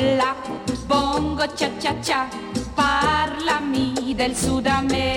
la, 0.00 0.34
bongo 0.86 1.44
cha 1.54 1.68
cha 1.78 1.94
cha, 2.00 2.28
parlami 2.74 4.14
del 4.14 4.34
Sud 4.34 4.66
America. 4.66 5.08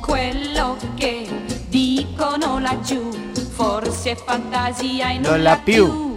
Quello 0.00 0.76
che 0.94 1.28
dicono 1.68 2.58
laggiù, 2.60 3.10
forse 3.54 4.12
è 4.12 4.16
fantasia 4.16 5.10
e 5.10 5.18
non, 5.18 5.32
Non 5.32 5.42
la 5.42 5.56
più. 5.56 5.86
Bongo 5.86 6.11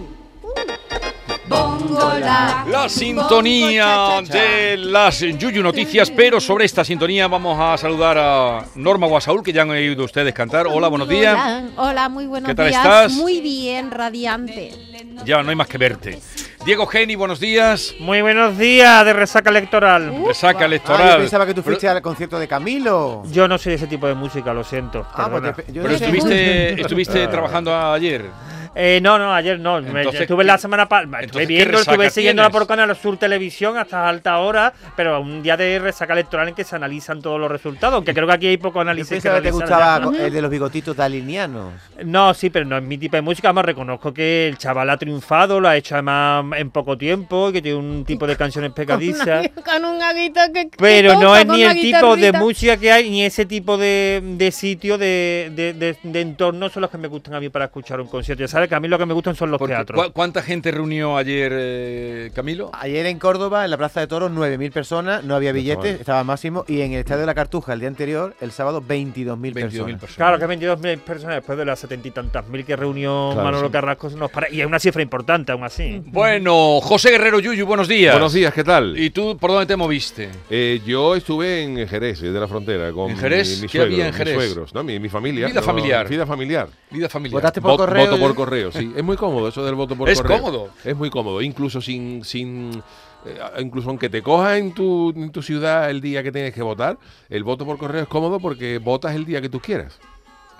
la, 1.90 2.64
La 2.68 2.88
sintonía 2.88 4.20
de 4.22 4.76
las 4.76 5.20
Yuyu 5.20 5.62
Noticias, 5.62 6.10
pero 6.10 6.40
sobre 6.40 6.64
esta 6.64 6.84
sintonía 6.84 7.28
vamos 7.28 7.58
a 7.60 7.76
saludar 7.76 8.16
a 8.18 8.64
Norma 8.74 9.06
Guasaúl, 9.06 9.42
que 9.42 9.52
ya 9.52 9.62
han 9.62 9.70
oído 9.70 10.04
ustedes 10.04 10.34
cantar. 10.34 10.66
Hola, 10.66 10.88
buenos 10.88 11.08
días. 11.08 11.34
Hola, 11.36 11.64
hola, 11.76 12.08
muy 12.08 12.26
buenos 12.26 12.48
¿Qué 12.48 12.54
tal 12.54 12.68
días. 12.68 12.84
estás? 12.84 13.12
Muy 13.12 13.40
bien, 13.40 13.90
radiante. 13.90 14.72
Ya 15.24 15.42
no 15.42 15.50
hay 15.50 15.56
más 15.56 15.68
que 15.68 15.78
verte. 15.78 16.18
Diego 16.64 16.86
Geni, 16.86 17.14
buenos 17.14 17.38
días. 17.38 17.94
Muy 18.00 18.22
buenos 18.22 18.58
días 18.58 19.04
de 19.04 19.12
resaca 19.12 19.50
electoral. 19.50 20.12
Resaca 20.26 20.62
Ah, 20.62 20.66
electoral. 20.66 21.10
yo 21.12 21.18
pensaba 21.18 21.46
que 21.46 21.54
tú 21.54 21.62
Pero- 21.62 21.74
fuiste 21.76 21.88
al 21.88 22.02
concierto 22.02 22.38
de 22.38 22.48
Camilo. 22.48 23.22
Yo 23.30 23.46
no 23.46 23.56
soy 23.56 23.70
de 23.70 23.76
ese 23.76 23.86
tipo 23.86 24.06
de 24.08 24.14
música, 24.14 24.52
lo 24.52 24.64
siento. 24.64 25.06
Ah, 25.14 25.28
pues 25.30 25.42
te- 25.54 25.72
yo 25.72 25.82
Pero 25.82 25.88
no 25.90 25.94
estuviste, 25.94 26.80
estuviste 26.80 27.26
trabajando 27.28 27.74
ayer. 27.92 28.24
Eh, 28.78 29.00
no, 29.02 29.18
no, 29.18 29.32
ayer 29.34 29.58
no. 29.58 29.80
Me- 29.80 30.02
estuve 30.02 30.44
la 30.44 30.56
¿qué- 30.56 30.60
semana 30.60 30.86
pasada. 30.86 31.20
Estuve 31.20 31.46
viendo, 31.46 31.78
estuve 31.78 32.10
siguiéndola 32.10 32.50
por 32.50 32.66
Canal 32.66 32.94
Sur 32.94 33.16
Televisión 33.16 33.78
hasta 33.78 34.06
alta 34.06 34.38
hora, 34.38 34.72
pero 34.94 35.18
un 35.20 35.42
día 35.42 35.56
de 35.56 35.78
resaca 35.78 36.12
electoral 36.12 36.48
en 36.48 36.54
que 36.54 36.62
se 36.62 36.76
analizan 36.76 37.22
todos 37.22 37.40
los 37.40 37.50
resultados, 37.50 37.94
aunque 37.94 38.12
creo 38.12 38.26
que 38.26 38.32
aquí 38.34 38.46
hay 38.48 38.56
poco 38.58 38.80
análisis. 38.80 39.08
pensaba 39.08 39.36
que 39.36 39.44
te 39.44 39.50
gustaba 39.50 40.12
ya. 40.12 40.26
el 40.26 40.32
de 40.32 40.42
los 40.42 40.50
bigotitos 40.50 40.94
dalinianos. 40.94 41.72
No, 42.04 42.34
sí, 42.34 42.50
pero 42.50 42.66
no 42.66 42.76
es 42.76 42.82
mi 42.82 42.98
tipo 42.98 43.16
de 43.16 43.22
música. 43.22 43.48
Además, 43.48 43.64
reconozco 43.64 44.12
que 44.12 44.46
el 44.48 44.58
chaval 44.58 44.90
ha 44.90 44.96
triunfado, 44.98 45.58
lo 45.58 45.68
ha 45.68 45.76
hecho 45.76 45.94
además 45.94 46.44
en 46.58 46.70
poco 46.70 46.98
tiempo, 46.98 47.48
y 47.48 47.54
que 47.54 47.62
tiene 47.62 47.78
un 47.78 48.04
tipo 48.04 48.26
de 48.26 48.36
canciones 48.36 48.72
pegadizas. 48.74 49.48
Que. 49.56 50.70
que 50.70 50.76
Pero 50.78 51.18
no 51.18 51.34
es 51.36 51.46
ni 51.46 51.62
el 51.62 51.80
tipo 51.80 52.16
de 52.16 52.32
música 52.32 52.76
que 52.76 52.92
hay, 52.92 53.08
ni 53.10 53.24
ese 53.24 53.46
tipo 53.46 53.76
de, 53.78 54.20
de 54.22 54.50
sitio, 54.52 54.98
de, 54.98 55.50
de, 55.54 55.72
de- 55.72 55.96
de 56.02 56.20
entorno 56.20 56.68
son 56.68 56.82
los 56.82 56.90
que 56.90 56.98
me 56.98 57.08
gustan 57.08 57.34
a 57.34 57.40
mí 57.40 57.48
para 57.48 57.66
escuchar 57.66 58.00
un 58.00 58.08
concierto. 58.08 58.42
Ya 58.42 58.48
sabes 58.48 58.65
que 58.68 58.74
a 58.74 58.80
mí 58.80 58.88
lo 58.88 58.98
que 58.98 59.06
me 59.06 59.14
gustan 59.14 59.34
son 59.34 59.50
los 59.50 59.58
Porque, 59.58 59.74
teatros. 59.74 60.06
¿cu- 60.06 60.12
¿Cuánta 60.12 60.42
gente 60.42 60.70
reunió 60.70 61.16
ayer 61.16 61.52
eh, 61.54 62.30
Camilo? 62.34 62.70
Ayer 62.74 63.06
en 63.06 63.18
Córdoba, 63.18 63.64
en 63.64 63.70
la 63.70 63.76
Plaza 63.76 64.00
de 64.00 64.06
Toros, 64.06 64.30
9.000 64.30 64.72
personas, 64.72 65.24
no 65.24 65.34
había 65.34 65.52
billetes, 65.52 66.00
estaba 66.00 66.22
máximo. 66.24 66.64
Y 66.68 66.80
en 66.80 66.92
el 66.92 67.00
Estadio 67.00 67.20
de 67.20 67.26
la 67.26 67.34
Cartuja, 67.34 67.72
el 67.72 67.80
día 67.80 67.88
anterior, 67.88 68.34
el 68.40 68.50
sábado, 68.52 68.82
22.000 68.82 69.36
22.000 69.36 69.52
personas. 69.54 70.00
personas. 70.00 70.16
Claro, 70.16 70.38
que 70.38 70.46
22.000 70.66 70.98
personas 71.00 71.36
después 71.36 71.58
de 71.58 71.64
las 71.64 71.78
setenta 71.78 72.08
y 72.08 72.10
tantas 72.10 72.46
mil 72.48 72.64
que 72.64 72.76
reunió 72.76 73.30
Claro, 73.32 73.44
Manolo 73.44 73.66
sí. 73.68 73.72
Carrasco. 73.72 74.10
Nos 74.10 74.30
para... 74.30 74.50
Y 74.50 74.60
es 74.60 74.66
una 74.66 74.78
cifra 74.78 75.02
importante 75.02 75.52
aún 75.52 75.64
así. 75.64 76.02
Bueno, 76.16 76.80
José 76.80 77.10
Guerrero 77.10 77.40
Yuyu, 77.40 77.66
buenos 77.66 77.88
días. 77.88 78.14
Buenos 78.14 78.32
días, 78.32 78.52
¿qué 78.54 78.64
tal? 78.64 78.98
¿Y 78.98 79.10
tú 79.10 79.36
por 79.38 79.50
dónde 79.50 79.66
te 79.66 79.76
moviste? 79.76 80.30
Eh, 80.50 80.80
yo 80.86 81.14
estuve 81.14 81.62
en 81.62 81.86
Jerez, 81.86 82.20
de 82.20 82.30
la 82.32 82.48
frontera, 82.48 82.90
con 82.92 83.10
¿En 83.10 83.18
Jerez? 83.18 83.56
mi- 83.56 83.62
mis 83.62 83.70
¿Qué 83.72 83.80
había 83.80 84.06
en 84.08 84.12
Jerez? 84.14 84.36
mis 84.36 84.44
suegros, 84.46 84.74
¿no? 84.74 84.82
mi, 84.82 84.98
mi 84.98 85.08
familia. 85.08 85.46
Vida 85.46 85.60
¿no? 85.60 85.66
familiar. 85.66 86.08
Vida 86.08 86.26
familiar. 86.26 86.68
Vida 86.96 87.08
familiar. 87.08 87.40
¿Votaste 87.40 87.60
por 87.60 87.76
correo? 87.76 88.06
Voto 88.06 88.18
por 88.18 88.34
correo, 88.34 88.72
sí. 88.72 88.92
Es 88.96 89.04
muy 89.04 89.16
cómodo 89.16 89.48
eso 89.48 89.64
del 89.64 89.74
voto 89.74 89.94
por 89.96 90.08
¿Es 90.08 90.20
correo. 90.20 90.40
cómodo? 90.40 90.70
Es 90.84 90.96
muy 90.96 91.10
cómodo, 91.10 91.42
incluso 91.42 91.80
sin... 91.80 92.24
sin 92.24 92.82
eh, 93.24 93.38
incluso 93.58 93.88
aunque 93.90 94.08
te 94.08 94.22
cojas 94.22 94.58
en 94.58 94.72
tu, 94.72 95.10
en 95.10 95.30
tu 95.30 95.42
ciudad 95.42 95.90
el 95.90 96.00
día 96.00 96.22
que 96.22 96.32
tienes 96.32 96.54
que 96.54 96.62
votar, 96.62 96.96
el 97.28 97.44
voto 97.44 97.66
por 97.66 97.76
correo 97.76 98.02
es 98.02 98.08
cómodo 98.08 98.40
porque 98.40 98.78
votas 98.78 99.14
el 99.14 99.24
día 99.24 99.40
que 99.40 99.48
tú 99.48 99.60
quieras. 99.60 99.98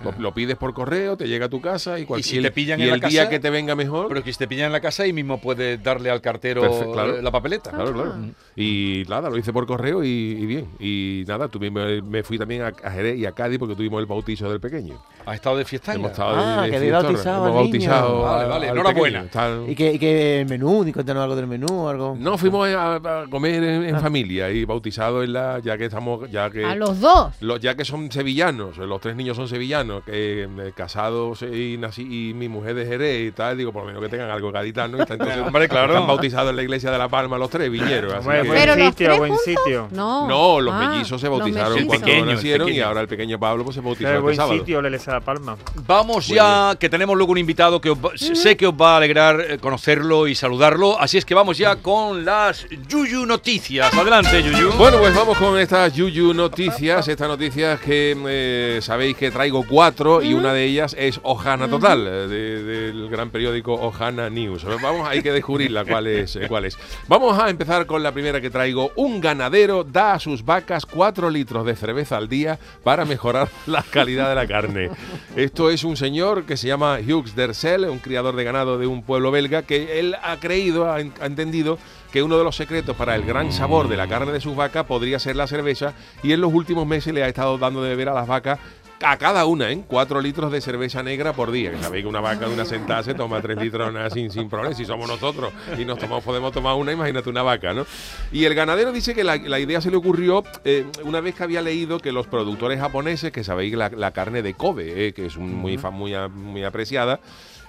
Lo, 0.03 0.13
lo 0.19 0.33
pides 0.33 0.55
por 0.57 0.73
correo, 0.73 1.17
te 1.17 1.27
llega 1.27 1.47
a 1.47 1.49
tu 1.49 1.59
casa 1.59 1.99
y, 1.99 2.05
cual- 2.05 2.21
Ah. 2.23 2.27
si 2.27 2.39
te 2.41 2.51
pillan 2.51 2.79
y 2.79 2.83
en 2.83 2.89
la 2.89 2.95
el 2.95 3.01
día 3.01 3.21
casa, 3.21 3.29
que 3.29 3.39
te 3.39 3.49
venga 3.49 3.75
mejor. 3.75 4.07
Pero 4.09 4.23
que 4.23 4.31
si 4.31 4.37
te 4.39 4.47
pillan 4.47 4.67
en 4.67 4.71
la 4.73 4.79
casa 4.79 5.07
y 5.07 5.13
mismo 5.13 5.39
puedes 5.41 5.81
darle 5.81 6.09
al 6.11 6.21
cartero 6.21 6.61
claro. 6.93 7.17
eh, 7.17 7.21
la 7.21 7.31
papeleta. 7.31 7.71
Claro, 7.71 7.93
claro. 7.93 8.15
Y 8.55 9.03
nada, 9.09 9.29
lo 9.29 9.37
hice 9.37 9.51
por 9.53 9.65
correo 9.65 10.03
y, 10.03 10.07
y 10.07 10.45
bien. 10.45 10.67
Y 10.79 11.23
nada, 11.27 11.47
tuve, 11.47 11.71
me, 11.71 12.01
me 12.01 12.23
fui 12.23 12.37
también 12.37 12.61
a, 12.61 12.67
a 12.83 12.91
Jerez 12.91 13.17
y 13.17 13.25
a 13.25 13.31
Cádiz 13.31 13.59
porque 13.59 13.75
tuvimos 13.75 13.99
el 13.99 14.05
bautizo 14.05 14.49
del 14.49 14.59
pequeño. 14.59 15.01
¿Has 15.25 15.35
estado 15.35 15.57
de 15.57 15.65
fiesta? 15.65 15.93
Hemos 15.93 16.11
estado 16.11 16.35
de- 16.35 16.41
Ah, 16.43 16.61
de 16.63 16.71
que 16.71 16.79
fiestorra. 16.79 17.01
bautizado 17.03 17.47
Hemos 17.47 17.47
al 17.65 17.71
niño. 17.71 17.89
bautizado 17.89 18.21
Vale, 18.21 18.47
vale, 18.49 18.69
al 18.69 18.77
enhorabuena. 18.77 19.25
¿Y 19.67 19.75
que, 19.75 19.93
y 19.93 19.99
que 19.99 20.41
el 20.41 20.47
menú? 20.47 20.83
Ni 20.83 20.93
cuéntanos 20.93 21.23
algo 21.23 21.35
del 21.35 21.47
menú 21.47 21.67
o 21.85 21.89
algo. 21.89 22.15
No, 22.19 22.37
fuimos 22.37 22.67
a, 22.69 22.95
a 22.95 23.25
comer 23.29 23.63
en, 23.63 23.95
Ah. 23.95 23.99
familia 23.99 24.49
y 24.51 24.63
bautizado 24.65 25.23
en 25.23 25.33
la, 25.33 25.59
ya 25.59 25.77
que 25.77 25.85
estamos, 25.85 26.29
ya 26.31 26.49
que 26.49 26.63
A 26.63 26.75
los 26.75 26.99
dos. 26.99 27.33
los- 27.41 27.59
ya 27.59 27.75
que 27.75 27.83
son 27.83 28.11
sevillanos, 28.11 28.77
los 28.77 29.01
tres 29.01 29.15
niños 29.15 29.35
son 29.35 29.47
sevillanos, 29.47 29.86
que 30.05 30.43
eh, 30.43 30.71
casados 30.75 31.41
y 31.41 31.77
nací 31.77 32.29
y 32.29 32.33
mi 32.33 32.47
mujer 32.49 32.75
de 32.75 32.85
Jerez 32.85 33.27
y 33.27 33.31
tal, 33.31 33.57
digo 33.57 33.71
por 33.71 33.83
lo 33.83 33.87
menos 33.87 34.01
que 34.03 34.09
tengan 34.09 34.29
algo 34.29 34.51
gaditano. 34.51 34.97
y 34.97 35.01
está- 35.01 35.13
entonces, 35.13 35.37
Hombre, 35.39 35.67
claro. 35.69 35.93
Están 35.93 36.07
bautizados 36.07 36.49
en 36.51 36.55
la 36.55 36.63
iglesia 36.63 36.91
de 36.91 36.97
La 36.97 37.07
Palma 37.09 37.37
los 37.37 37.49
tres 37.49 37.69
viñeros. 37.71 38.13
así 38.13 38.27
que- 38.29 38.43
buen 38.43 38.67
sitio, 38.89 39.07
tres 39.07 39.17
buen 39.17 39.31
juntos, 39.35 39.45
sitio. 39.63 39.87
No. 39.91 40.27
No, 40.27 40.59
los 40.61 40.73
Ah, 40.73 40.89
mellizos 40.89 41.19
se 41.21 41.27
bautizaron 41.29 41.69
mellizos. 41.73 41.87
cuando 41.87 42.05
pequeño, 42.05 42.23
el 42.29 42.35
nacieron 42.35 42.69
y 42.69 42.79
ahora 42.81 43.01
el 43.01 43.07
pequeño 43.07 43.39
Pablo 43.39 43.63
pues 43.63 43.75
se 43.75 43.81
bautizó 43.81 44.07
este 44.09 44.19
buen 44.19 44.35
sábado. 44.35 44.57
sitio, 44.59 44.81
Lelesa 44.81 45.13
de 45.15 45.21
Palma. 45.21 45.57
Vamos 45.85 46.27
Muy 46.27 46.35
ya, 46.37 46.75
que 46.79 46.89
tenemos 46.89 47.15
luego 47.15 47.31
un 47.31 47.37
invitado 47.37 47.79
que 47.81 47.89
os 47.91 47.97
va- 47.97 48.11
sé 48.15 48.55
que 48.57 48.67
os 48.67 48.73
va 48.73 48.93
a 48.93 48.97
alegrar 48.97 49.39
eh, 49.41 49.57
conocerlo 49.59 50.27
y 50.27 50.35
saludarlo. 50.35 50.99
Así 50.99 51.17
es 51.17 51.25
que 51.25 51.33
vamos 51.35 51.57
ya 51.57 51.77
con 51.77 52.25
las 52.25 52.65
Yuyu 52.89 53.25
Noticias. 53.25 53.93
Adelante, 53.93 54.41
Yuyu. 54.43 54.71
Bueno, 54.73 54.97
pues 54.99 55.15
vamos 55.15 55.37
con 55.37 55.57
estas 55.59 55.93
Yuyu 55.93 56.33
noticias. 56.33 57.07
Estas 57.07 57.27
noticias 57.27 57.79
que 57.79 58.15
eh, 58.27 58.79
sabéis 58.81 59.15
que 59.17 59.31
traigo 59.31 59.59
cuatro 59.63 59.76
y 60.23 60.33
una 60.33 60.53
de 60.53 60.63
ellas 60.65 60.95
es 60.97 61.19
Ojana 61.21 61.67
Total, 61.67 62.07
eh, 62.07 62.11
de- 62.27 62.63
del 62.63 63.09
gran 63.09 63.29
periódico 63.29 63.73
Ojana 63.75 64.27
News. 64.27 64.65
Vamos, 64.81 65.07
hay 65.07 65.21
que 65.21 65.31
descubrirla 65.31 65.85
cuál 65.85 66.07
es, 66.07 66.35
eh, 66.35 66.47
cuál 66.47 66.65
es. 66.65 66.79
Vamos 67.07 67.37
a 67.37 67.47
empezar 67.51 67.85
con 67.85 68.01
la 68.01 68.11
primera 68.11 68.41
que 68.41 68.49
traigo. 68.49 68.91
Un 68.95 69.21
ganadero 69.21 69.83
da 69.83 70.13
a 70.13 70.19
sus 70.19 70.43
vacas 70.43 70.87
cuatro 70.87 71.29
litros 71.29 71.63
de 71.63 71.75
cerveza 71.75 72.17
al 72.17 72.27
día 72.27 72.57
para 72.83 73.05
mejorar 73.05 73.49
la 73.67 73.83
calidad 73.83 74.29
de 74.29 74.35
la 74.35 74.47
carne. 74.47 74.89
Esto 75.35 75.69
es 75.69 75.83
un 75.83 75.95
señor 75.95 76.45
que 76.45 76.57
se 76.57 76.67
llama 76.67 76.97
Hughes 76.99 77.35
Dersel, 77.35 77.85
un 77.85 77.99
criador 77.99 78.35
de 78.35 78.43
ganado 78.43 78.79
de 78.79 78.87
un 78.87 79.03
pueblo 79.03 79.29
belga, 79.29 79.61
que 79.61 79.99
él 79.99 80.15
ha 80.23 80.37
creído, 80.37 80.91
ha 80.91 80.99
entendido 80.99 81.77
que 82.11 82.23
uno 82.23 82.35
de 82.39 82.43
los 82.43 82.55
secretos 82.55 82.95
para 82.95 83.13
el 83.13 83.25
gran 83.25 83.51
sabor 83.51 83.89
de 83.89 83.97
la 83.97 84.07
carne 84.07 84.31
de 84.31 84.41
sus 84.41 84.55
vacas 84.55 84.85
podría 84.85 85.19
ser 85.19 85.35
la 85.35 85.45
cerveza 85.45 85.93
y 86.23 86.31
en 86.31 86.41
los 86.41 86.51
últimos 86.51 86.87
meses 86.87 87.13
le 87.13 87.23
ha 87.23 87.27
estado 87.27 87.59
dando 87.59 87.83
de 87.83 87.89
beber 87.89 88.09
a 88.09 88.13
las 88.15 88.25
vacas 88.27 88.57
a 89.01 89.17
cada 89.17 89.45
una, 89.45 89.71
¿eh? 89.71 89.83
4 89.87 90.21
litros 90.21 90.51
de 90.51 90.59
cerveza 90.59 91.03
negra 91.03 91.33
por 91.33 91.51
día. 91.51 91.71
Que 91.71 91.77
sabéis 91.79 92.03
que 92.03 92.07
una 92.09 92.19
vaca 92.19 92.47
de 92.47 92.53
una 92.53 92.65
sentada 92.65 93.03
se 93.03 93.13
toma 93.13 93.41
3 93.41 93.57
litros 93.59 93.91
sin, 94.13 94.31
sin 94.31 94.49
problema. 94.49 94.75
Si 94.75 94.85
somos 94.85 95.07
nosotros 95.07 95.53
y 95.77 95.85
nos 95.85 95.99
tomamos, 95.99 96.23
podemos 96.23 96.51
tomar 96.51 96.75
una, 96.75 96.91
imagínate 96.93 97.29
una 97.29 97.43
vaca, 97.43 97.73
¿no? 97.73 97.85
Y 98.31 98.45
el 98.45 98.55
ganadero 98.55 98.91
dice 98.91 99.13
que 99.13 99.23
la, 99.23 99.35
la 99.37 99.59
idea 99.59 99.81
se 99.81 99.91
le 99.91 99.97
ocurrió 99.97 100.43
eh, 100.65 100.85
una 101.03 101.21
vez 101.21 101.35
que 101.35 101.43
había 101.43 101.61
leído 101.61 101.99
que 101.99 102.11
los 102.11 102.27
productores 102.27 102.79
japoneses, 102.79 103.31
que 103.31 103.43
sabéis 103.43 103.75
la, 103.75 103.89
la 103.89 104.11
carne 104.11 104.41
de 104.41 104.53
Kobe, 104.55 105.07
eh, 105.07 105.13
que 105.13 105.27
es 105.27 105.37
un- 105.37 105.53
muy, 105.53 105.77
muy, 105.77 106.13
muy 106.29 106.63
apreciada, 106.63 107.19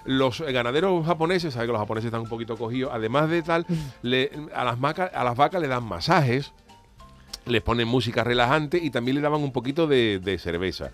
los 0.05 0.41
ganaderos 0.41 1.05
japoneses, 1.07 1.53
sabéis 1.53 1.69
que 1.69 1.73
los 1.73 1.81
japoneses 1.83 2.07
están 2.07 2.23
un 2.23 2.29
poquito 2.29 2.57
cogidos, 2.57 2.91
además 2.95 3.29
de 3.29 3.43
tal, 3.43 3.67
le- 4.01 4.31
a, 4.55 4.65
las 4.65 4.81
vacas, 4.81 5.11
a 5.15 5.25
las 5.25 5.37
vacas 5.37 5.61
le 5.61 5.69
dan 5.69 5.85
masajes, 5.85 6.53
les 7.47 7.63
ponen 7.63 7.89
música 7.89 8.25
relajante 8.25 8.79
y 8.83 8.91
también 8.91 9.17
le 9.17 9.21
daban 9.23 9.43
un 9.43 9.53
poquito 9.53 9.87
de, 9.87 10.19
de 10.23 10.39
cerveza. 10.39 10.91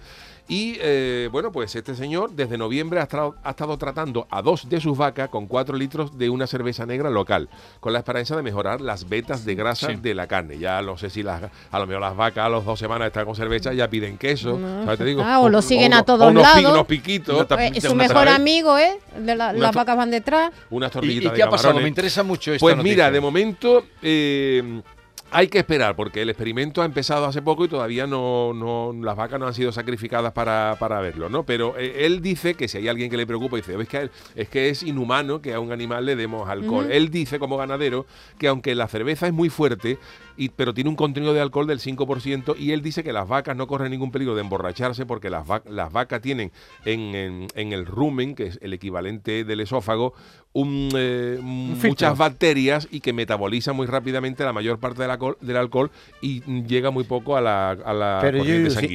Y 0.46 0.76
eh, 0.82 1.30
bueno, 1.32 1.50
pues 1.52 1.74
este 1.74 1.94
señor 1.94 2.32
desde 2.32 2.58
noviembre 2.58 3.00
ha 3.00 3.04
estado, 3.04 3.34
ha 3.42 3.50
estado 3.50 3.78
tratando 3.78 4.26
a 4.30 4.42
dos 4.42 4.68
de 4.68 4.78
sus 4.78 4.96
vacas 4.98 5.30
con 5.30 5.46
cuatro 5.46 5.74
litros 5.74 6.18
de 6.18 6.28
una 6.28 6.46
cerveza 6.46 6.84
negra 6.84 7.08
local, 7.08 7.48
con 7.80 7.94
la 7.94 8.00
esperanza 8.00 8.36
de 8.36 8.42
mejorar 8.42 8.82
las 8.82 9.08
vetas 9.08 9.46
de 9.46 9.54
grasa 9.54 9.86
Sí. 9.88 9.96
de 9.96 10.12
la 10.14 10.26
carne. 10.26 10.58
Ya 10.58 10.82
no 10.82 10.98
sé 10.98 11.08
si 11.08 11.22
las, 11.22 11.42
a 11.70 11.78
lo 11.78 11.86
mejor 11.86 12.02
las 12.02 12.14
vacas 12.14 12.44
a 12.44 12.48
las 12.50 12.62
dos 12.62 12.78
semanas 12.78 13.06
están 13.06 13.24
con 13.24 13.34
cerveza, 13.34 13.72
ya 13.72 13.88
piden 13.88 14.18
queso. 14.18 14.60
¿sabes? 14.84 14.98
Te 14.98 15.04
digo, 15.06 15.22
Ah, 15.24 15.40
o 15.40 15.48
lo 15.48 15.62
siguen 15.62 15.94
a 15.94 15.96
unos- 15.96 16.06
todos 16.06 16.30
unos 16.30 16.46
pi- 16.52 16.60
lados. 16.60 16.72
unos 16.74 16.86
piquitos. 16.86 17.46
Eh, 17.58 17.70
de 17.72 17.80
su 17.80 17.92
una 17.94 18.02
mejor 18.02 18.16
¿sabes? 18.26 18.34
amigo, 18.34 18.76
¿eh? 18.76 18.98
De 19.18 19.34
la- 19.36 19.54
las 19.54 19.74
vacas 19.74 19.96
van 19.96 20.10
detrás. 20.10 20.52
Unas 20.68 20.90
¿Y, 20.90 20.92
tortillitas 20.92 21.24
y 21.24 21.28
de 21.30 21.36
qué 21.36 21.42
ha 21.42 21.46
pasado? 21.48 21.68
camarones. 21.70 21.82
Me 21.84 21.88
interesa 21.88 22.22
mucho 22.22 22.52
esta 22.52 22.60
Pues 22.60 22.76
noticia. 22.76 22.94
mira, 22.94 23.10
de 23.10 23.20
momento 23.22 23.84
eh, 24.02 24.82
hay 25.30 25.48
que 25.48 25.58
esperar 25.58 25.96
porque 25.96 26.22
el 26.22 26.30
experimento 26.30 26.82
ha 26.82 26.84
empezado 26.84 27.26
hace 27.26 27.42
poco 27.42 27.64
y 27.64 27.68
todavía 27.68 28.06
no, 28.06 28.52
no 28.54 28.92
las 29.02 29.16
vacas 29.16 29.40
no 29.40 29.46
han 29.46 29.54
sido 29.54 29.72
sacrificadas 29.72 30.32
para, 30.32 30.76
para 30.78 31.00
verlo, 31.00 31.28
¿no? 31.28 31.44
Pero 31.44 31.76
eh, 31.78 32.06
él 32.06 32.22
dice 32.22 32.54
que 32.54 32.68
si 32.68 32.78
hay 32.78 32.88
alguien 32.88 33.10
que 33.10 33.16
le 33.16 33.26
preocupa, 33.26 33.56
dice, 33.56 33.76
es 33.80 33.88
que, 33.88 34.10
es 34.36 34.48
que 34.48 34.68
es 34.68 34.82
inhumano 34.82 35.40
que 35.40 35.54
a 35.54 35.60
un 35.60 35.72
animal 35.72 36.06
le 36.06 36.16
demos 36.16 36.48
alcohol. 36.48 36.90
Él 36.90 37.10
dice 37.10 37.38
como 37.38 37.56
ganadero 37.56 38.06
que 38.38 38.48
aunque 38.48 38.74
la 38.74 38.86
cerveza 38.86 39.26
es 39.26 39.32
muy 39.32 39.48
fuerte, 39.48 39.98
y, 40.36 40.48
pero 40.50 40.74
tiene 40.74 40.90
un 40.90 40.96
contenido 40.96 41.32
de 41.32 41.40
alcohol 41.40 41.66
del 41.66 41.78
5% 41.80 42.56
y 42.58 42.72
él 42.72 42.82
dice 42.82 43.02
que 43.04 43.12
las 43.12 43.28
vacas 43.28 43.56
no 43.56 43.66
corren 43.66 43.90
ningún 43.90 44.10
peligro 44.10 44.34
de 44.34 44.40
emborracharse 44.40 45.06
porque 45.06 45.30
las, 45.30 45.48
va- 45.48 45.62
las 45.68 45.92
vacas 45.92 46.20
tienen 46.20 46.50
en, 46.84 47.14
en- 47.14 47.46
en 47.54 47.72
el 47.72 47.86
rumen, 47.86 48.34
que 48.34 48.46
es 48.46 48.58
el 48.62 48.72
equivalente 48.72 49.44
del 49.44 49.60
esófago, 49.60 50.14
un, 50.52 50.90
eh, 50.96 51.38
muchas 51.42 52.16
bacterias 52.18 52.88
y 52.90 53.00
que 53.00 53.12
metabolizan 53.12 53.74
muy 53.76 53.86
rápidamente 53.86 54.44
la 54.44 54.52
mayor 54.52 54.78
parte 54.78 55.02
del 55.02 55.10
alcohol, 55.10 55.36
del 55.40 55.56
alcohol 55.56 55.90
y 56.20 56.40
llega 56.66 56.90
muy 56.90 57.04
poco 57.04 57.36
a 57.36 57.40
la, 57.40 57.70
a 57.70 57.92
la 57.92 58.18
Pero 58.22 58.38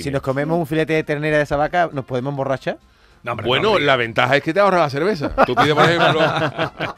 si 0.04 0.12
nos 0.12 0.22
comemos 0.22 0.58
un 0.58 0.66
filete 0.68 0.94
de 0.94 1.04
ternera 1.04 1.38
de 1.38 1.44
esa 1.44 1.58
vaca, 1.58 1.90
¿nos 1.92 2.06
podemos 2.06 2.32
emborrachar? 2.32 2.78
No, 3.24 3.32
hombre, 3.34 3.48
bueno, 3.48 3.72
no, 3.74 3.80
la 3.80 3.96
ventaja 3.98 4.38
es 4.38 4.44
que 4.44 4.54
te 4.54 4.60
ahorra 4.62 4.80
la 4.80 4.90
cerveza. 4.90 5.36
Tú 5.46 5.54
pides, 5.56 5.74
por 5.74 5.84
ejemplo, 5.84 6.20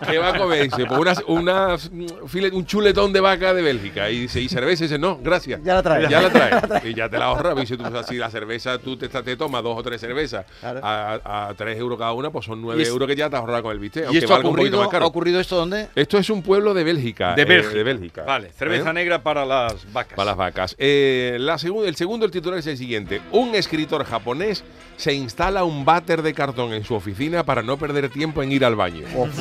¿qué 0.09 0.17
va 0.19 0.29
a 0.29 0.37
comer? 0.37 0.63
Dice, 0.63 0.85
pues 0.85 0.99
una, 0.99 1.13
una- 1.27 1.67
un 1.75 2.07
filet- 2.29 2.53
un 2.53 2.65
chuletón 2.65 3.11
de 3.11 3.19
vaca 3.19 3.53
de 3.53 3.61
Bélgica. 3.61 4.09
Y 4.09 4.19
dice, 4.21 4.39
¿y 4.39 4.47
cerveza? 4.47 4.83
Y 4.83 4.87
dice, 4.87 4.99
no, 4.99 5.17
gracias. 5.21 5.61
Ya 5.63 5.73
la 5.75 5.83
trae. 5.83 6.07
Ya 6.09 6.21
la 6.21 6.29
trae. 6.61 6.89
y 6.89 6.93
ya 6.93 7.09
te 7.09 7.17
la 7.17 7.25
ahorra. 7.25 7.55
Dice, 7.55 7.75
tú, 7.77 7.83
si 8.07 8.17
la 8.17 8.29
cerveza, 8.29 8.77
tú 8.77 8.97
te, 8.97 9.09
te 9.09 9.35
tomas 9.35 9.63
dos 9.63 9.77
o 9.77 9.83
tres 9.83 9.99
cervezas 9.99 10.45
Claro. 10.59 10.79
a, 10.83 11.47
a 11.49 11.53
tres 11.55 11.77
euros 11.79 11.97
cada 11.97 12.13
una, 12.13 12.29
pues 12.29 12.45
son 12.45 12.61
nueve 12.61 12.83
euros 12.85 13.07
que 13.07 13.15
ya 13.15 13.29
te 13.29 13.35
has 13.35 13.39
ahorrado 13.41 13.63
con 13.63 13.71
el 13.71 13.79
bistec. 13.79 14.11
¿Y 14.11 14.17
esto 14.17 14.35
ha 14.35 14.39
ocurrido, 14.39 14.79
más 14.79 14.89
caro. 14.89 15.05
ha 15.05 15.07
ocurrido 15.07 15.39
esto 15.39 15.55
dónde? 15.55 15.87
Esto 15.95 16.17
es 16.17 16.29
un 16.29 16.43
pueblo 16.43 16.73
de 16.73 16.83
Bélgica. 16.83 17.33
De 17.33 17.41
eh, 17.41 17.45
Bélgica. 17.45 17.73
de 17.75 17.83
Bélgica. 17.83 18.23
Vale, 18.23 18.51
cerveza 18.51 18.91
¿Eh? 18.91 18.93
negra 18.93 19.23
para 19.23 19.45
las 19.45 19.91
vacas. 19.91 20.15
Para 20.15 20.31
las 20.31 20.37
vacas. 20.37 20.75
Eh, 20.77 21.37
la 21.39 21.53
el 21.61 21.95
segundo, 21.95 22.25
el 22.25 22.31
titular 22.31 22.59
es 22.59 22.67
el 22.67 22.77
siguiente. 22.77 23.21
Un 23.31 23.55
escritor 23.55 24.03
japonés 24.05 24.63
se 25.01 25.15
instala 25.15 25.63
un 25.63 25.83
váter 25.83 26.21
de 26.21 26.31
cartón 26.31 26.73
en 26.73 26.83
su 26.83 26.93
oficina 26.93 27.43
para 27.43 27.63
no 27.63 27.75
perder 27.75 28.09
tiempo 28.09 28.43
en 28.43 28.51
ir 28.51 28.63
al 28.63 28.75
baño. 28.75 29.03
Uf, 29.15 29.35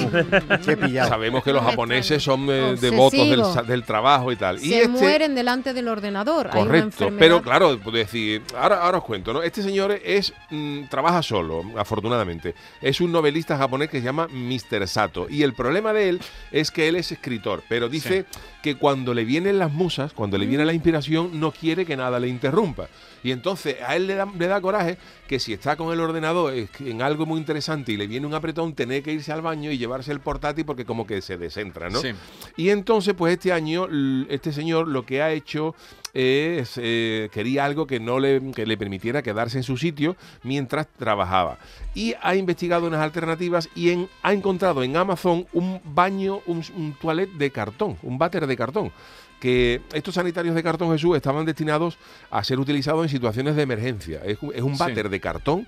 qué 0.64 0.74
pillado. 0.74 1.10
Sabemos 1.10 1.44
que 1.44 1.52
los 1.52 1.62
japoneses 1.62 2.22
son 2.22 2.46
eh, 2.48 2.76
devotos 2.80 3.66
del, 3.66 3.84
trabajo 3.84 4.32
y 4.32 4.36
tal. 4.36 4.56
y 4.56 4.70
Se 4.70 4.76
este, 4.78 4.88
mueren 4.88 5.34
delante 5.34 5.74
del 5.74 5.88
ordenador. 5.88 6.48
Hay 6.50 6.62
una 6.62 6.70
Correcto, 6.70 7.10
pero 7.18 7.42
claro, 7.42 7.78
puedo 7.78 7.98
decir, 7.98 8.42
ahora, 8.58 8.82
ahora 8.82 8.98
os 8.98 9.04
cuento, 9.04 9.34
¿no? 9.34 9.42
Este 9.42 9.62
señor 9.62 10.00
es 10.02 10.32
mm, 10.48 10.84
trabaja 10.84 11.22
solo, 11.22 11.62
afortunadamente. 11.76 12.54
Es 12.80 13.02
un 13.02 13.12
novelista 13.12 13.58
japonés 13.58 13.90
que 13.90 13.98
se 13.98 14.04
llama 14.04 14.28
Mr. 14.28 14.88
Sato. 14.88 15.26
Y 15.28 15.42
el 15.42 15.52
problema 15.52 15.92
de 15.92 16.08
él 16.08 16.20
es 16.52 16.70
que 16.70 16.88
él 16.88 16.96
es 16.96 17.12
escritor, 17.12 17.62
pero 17.68 17.90
dice 17.90 18.24
que 18.62 18.76
cuando 18.76 19.12
le 19.12 19.24
vienen 19.26 19.58
las 19.58 19.70
musas, 19.70 20.14
cuando 20.14 20.38
le 20.38 20.46
viene 20.46 20.64
la 20.64 20.72
inspiración, 20.72 21.38
no 21.38 21.52
quiere 21.52 21.84
que 21.84 21.98
nada 21.98 22.18
le 22.18 22.28
interrumpa. 22.28 22.88
Y 23.22 23.32
entonces 23.32 23.76
a 23.86 23.96
él 23.96 24.06
le 24.06 24.14
da, 24.14 24.26
le 24.38 24.46
da 24.46 24.60
coraje 24.62 24.96
que 25.28 25.38
si 25.38 25.49
está 25.52 25.76
con 25.76 25.92
el 25.92 26.00
ordenador 26.00 26.52
en 26.80 27.02
algo 27.02 27.26
muy 27.26 27.38
interesante 27.38 27.92
y 27.92 27.96
le 27.96 28.06
viene 28.06 28.26
un 28.26 28.34
apretón, 28.34 28.74
tener 28.74 29.02
que 29.02 29.12
irse 29.12 29.32
al 29.32 29.42
baño 29.42 29.70
y 29.70 29.78
llevarse 29.78 30.12
el 30.12 30.20
portátil 30.20 30.64
porque 30.64 30.84
como 30.84 31.06
que 31.06 31.20
se 31.22 31.36
descentra, 31.38 31.88
¿no? 31.90 32.00
Sí. 32.00 32.08
Y 32.56 32.70
entonces, 32.70 33.14
pues 33.14 33.32
este 33.34 33.52
año, 33.52 33.86
este 34.28 34.52
señor 34.52 34.88
lo 34.88 35.04
que 35.06 35.22
ha 35.22 35.30
hecho 35.32 35.74
es, 36.12 36.74
eh, 36.82 37.28
quería 37.32 37.64
algo 37.64 37.86
que 37.86 38.00
no 38.00 38.18
le, 38.18 38.40
que 38.52 38.66
le 38.66 38.76
permitiera 38.76 39.22
quedarse 39.22 39.58
en 39.58 39.62
su 39.64 39.76
sitio 39.76 40.16
mientras 40.42 40.88
trabajaba. 40.98 41.58
Y 41.94 42.14
ha 42.20 42.34
investigado 42.34 42.86
unas 42.86 43.00
alternativas 43.00 43.68
y 43.74 43.90
en- 43.90 44.08
ha 44.22 44.32
encontrado 44.32 44.82
en 44.82 44.96
Amazon 44.96 45.46
un 45.52 45.80
baño, 45.84 46.40
un, 46.46 46.64
un 46.76 46.94
toilet 47.00 47.30
de 47.30 47.50
cartón, 47.50 47.96
un 48.02 48.18
váter 48.18 48.46
de 48.46 48.56
cartón. 48.56 48.92
Que 49.40 49.80
estos 49.94 50.14
sanitarios 50.14 50.54
de 50.54 50.62
cartón 50.62 50.92
Jesús 50.92 51.16
estaban 51.16 51.46
destinados 51.46 51.96
a 52.30 52.44
ser 52.44 52.60
utilizados 52.60 53.02
en 53.04 53.08
situaciones 53.08 53.56
de 53.56 53.62
emergencia. 53.62 54.20
Es, 54.24 54.38
un- 54.42 54.52
es 54.54 54.62
un 54.62 54.74
Sí. 54.74 54.80
váter 54.80 55.08
de 55.08 55.18
cartón 55.20 55.66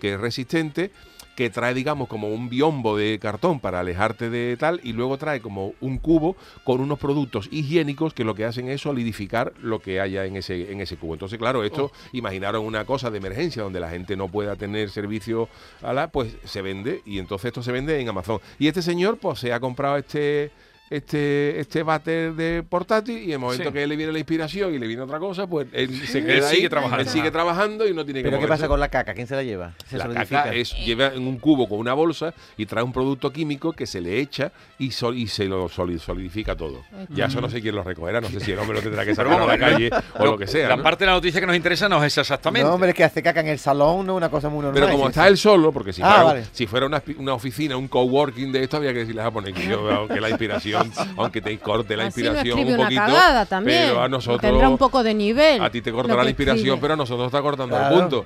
que 0.00 0.14
es 0.14 0.20
resistente, 0.20 0.90
que 1.36 1.48
trae, 1.48 1.72
digamos, 1.72 2.08
como 2.08 2.28
un 2.28 2.50
biombo 2.50 2.94
de 2.96 3.18
cartón 3.18 3.58
para 3.60 3.80
alejarte 3.80 4.28
de 4.28 4.54
tal, 4.58 4.80
y 4.82 4.92
luego 4.92 5.16
trae 5.16 5.40
como 5.40 5.72
un 5.80 5.96
cubo 5.98 6.36
con 6.64 6.80
unos 6.80 6.98
productos 6.98 7.48
higiénicos 7.50 8.12
que 8.12 8.22
lo 8.24 8.34
que 8.34 8.44
hacen 8.44 8.68
es 8.68 8.82
solidificar 8.82 9.54
lo 9.62 9.78
que 9.80 10.00
haya 10.00 10.26
en 10.26 10.36
ese, 10.36 10.70
en 10.72 10.80
ese 10.82 10.96
cubo. 10.96 11.14
Entonces, 11.14 11.38
claro, 11.38 11.64
esto, 11.64 11.90
imaginaron 12.12 12.66
una 12.66 12.84
cosa 12.84 13.10
de 13.10 13.16
emergencia 13.18 13.62
donde 13.62 13.80
la 13.80 13.88
gente 13.88 14.14
no 14.16 14.28
pueda 14.28 14.56
tener 14.56 14.90
servicio 14.90 15.48
a 15.80 15.92
la, 15.94 16.08
pues 16.08 16.36
se 16.44 16.60
vende, 16.60 17.00
y 17.06 17.18
entonces 17.18 17.46
esto 17.46 17.62
se 17.62 17.72
vende 17.72 17.98
en 17.98 18.08
Amazon. 18.10 18.38
Y 18.58 18.66
este 18.66 18.82
señor, 18.82 19.16
pues 19.18 19.38
se 19.38 19.52
ha 19.54 19.60
comprado 19.60 19.96
este 19.96 20.50
este, 20.96 21.58
este 21.60 21.82
váter 21.82 22.34
de 22.34 22.62
portátil 22.62 23.18
y 23.18 23.24
en 23.26 23.32
el 23.32 23.38
momento 23.38 23.64
Sí. 23.68 23.72
que 23.72 23.86
le 23.86 23.96
viene 23.96 24.12
la 24.12 24.18
inspiración 24.18 24.74
y 24.74 24.78
le 24.78 24.86
viene 24.86 25.02
otra 25.02 25.18
cosa, 25.18 25.46
pues 25.46 25.66
él 25.72 25.90
se 26.06 26.18
Él 26.18 26.26
queda 26.26 26.48
ahí, 26.48 26.56
sigue 26.56 26.68
trabajando. 26.68 27.02
él 27.02 27.08
sigue 27.08 27.30
trabajando 27.30 27.88
y 27.88 27.94
no 27.94 28.04
tiene 28.04 28.22
que 28.22 28.28
¿Pero 28.28 28.40
qué 28.40 28.46
pasa 28.46 28.68
con 28.68 28.78
la 28.80 28.88
caca? 28.88 29.14
¿Quién 29.14 29.26
se 29.26 29.34
la 29.36 29.42
lleva? 29.42 29.72
Se 29.88 29.96
La 29.98 30.04
solidifica. 30.04 30.42
caca 30.44 30.54
es, 30.54 30.72
lleva 30.84 31.06
en 31.08 31.26
un 31.26 31.38
cubo 31.38 31.68
con 31.68 31.78
una 31.78 31.94
bolsa 31.94 32.34
y 32.56 32.66
trae 32.66 32.82
un 32.84 32.92
producto 32.92 33.32
químico 33.32 33.72
que 33.72 33.86
se 33.86 34.00
le 34.00 34.18
echa 34.20 34.52
y, 34.78 34.90
sol- 34.90 35.16
y 35.16 35.26
se 35.26 35.44
lo 35.46 35.68
soli- 35.68 35.98
solidifica 35.98 36.56
todo. 36.56 36.82
Ya 37.10 37.26
eso 37.26 37.40
no 37.40 37.48
sé 37.48 37.60
quién 37.60 37.74
lo 37.74 37.82
recogerá, 37.82 38.20
no 38.20 38.28
sé 38.28 38.40
si 38.40 38.52
el 38.52 38.58
hombre 38.58 38.76
lo 38.76 38.82
tendrá 38.82 39.04
que 39.04 39.14
sacar 39.14 39.40
a 39.40 39.46
la 39.46 39.58
calle 39.58 39.90
o 40.18 40.24
lo 40.24 40.36
que 40.38 40.46
sea. 40.46 40.68
La 40.68 40.76
¿no? 40.76 40.82
parte 40.82 41.04
de 41.04 41.06
la 41.10 41.14
noticia 41.14 41.40
que 41.40 41.46
nos 41.46 41.56
interesa 41.56 41.88
no 41.88 42.02
es 42.04 42.16
exactamente. 42.18 42.68
No, 42.68 42.74
hombre, 42.74 42.90
es 42.90 42.94
que 42.96 43.04
hace 43.04 43.22
caca 43.22 43.40
en 43.40 43.48
el 43.48 43.58
salón, 43.58 44.06
no 44.06 44.14
una 44.16 44.28
cosa 44.30 44.48
muy 44.48 44.62
normal. 44.62 44.74
Pero 44.80 44.92
como 44.92 45.08
está 45.08 45.26
él 45.28 45.36
solo, 45.38 45.72
porque 45.72 45.92
si 45.92 46.02
Ah, 46.02 46.06
fuera, 46.08 46.22
vale. 46.24 46.44
si 46.52 46.66
fuera 46.66 46.86
una, 46.86 47.02
una 47.18 47.34
oficina, 47.34 47.76
un 47.76 47.88
coworking 47.88 48.52
de 48.52 48.62
esto, 48.64 48.76
habría 48.76 48.92
que 48.92 49.00
decirles 49.00 49.24
a 49.24 49.30
poner 49.30 49.54
que 49.54 49.66
yo, 49.66 49.90
aunque 49.90 50.20
la 50.20 50.28
inspiración, 50.28 50.81
aunque 51.16 51.40
te 51.40 51.58
corte 51.58 51.96
la 51.96 52.06
Así 52.06 52.22
no 52.22 52.28
inspiración 52.30 52.58
un 52.58 52.74
una 52.74 52.84
poquito, 52.84 53.00
cagada 53.02 53.46
también. 53.46 53.82
pero 53.88 54.02
a 54.02 54.08
nosotros 54.08 54.40
Tendrá 54.40 54.68
un 54.68 54.78
poco 54.78 55.02
de 55.02 55.14
nivel. 55.14 55.62
A 55.62 55.70
ti 55.70 55.80
te 55.82 55.92
cortará 55.92 56.22
la 56.24 56.30
inspiración, 56.30 56.58
escribe. 56.66 56.78
pero 56.80 56.94
a 56.94 56.96
nosotros 56.96 57.26
está 57.26 57.40
cortando 57.42 57.76
Claro. 57.76 57.94
el 57.94 58.00
punto. 58.00 58.24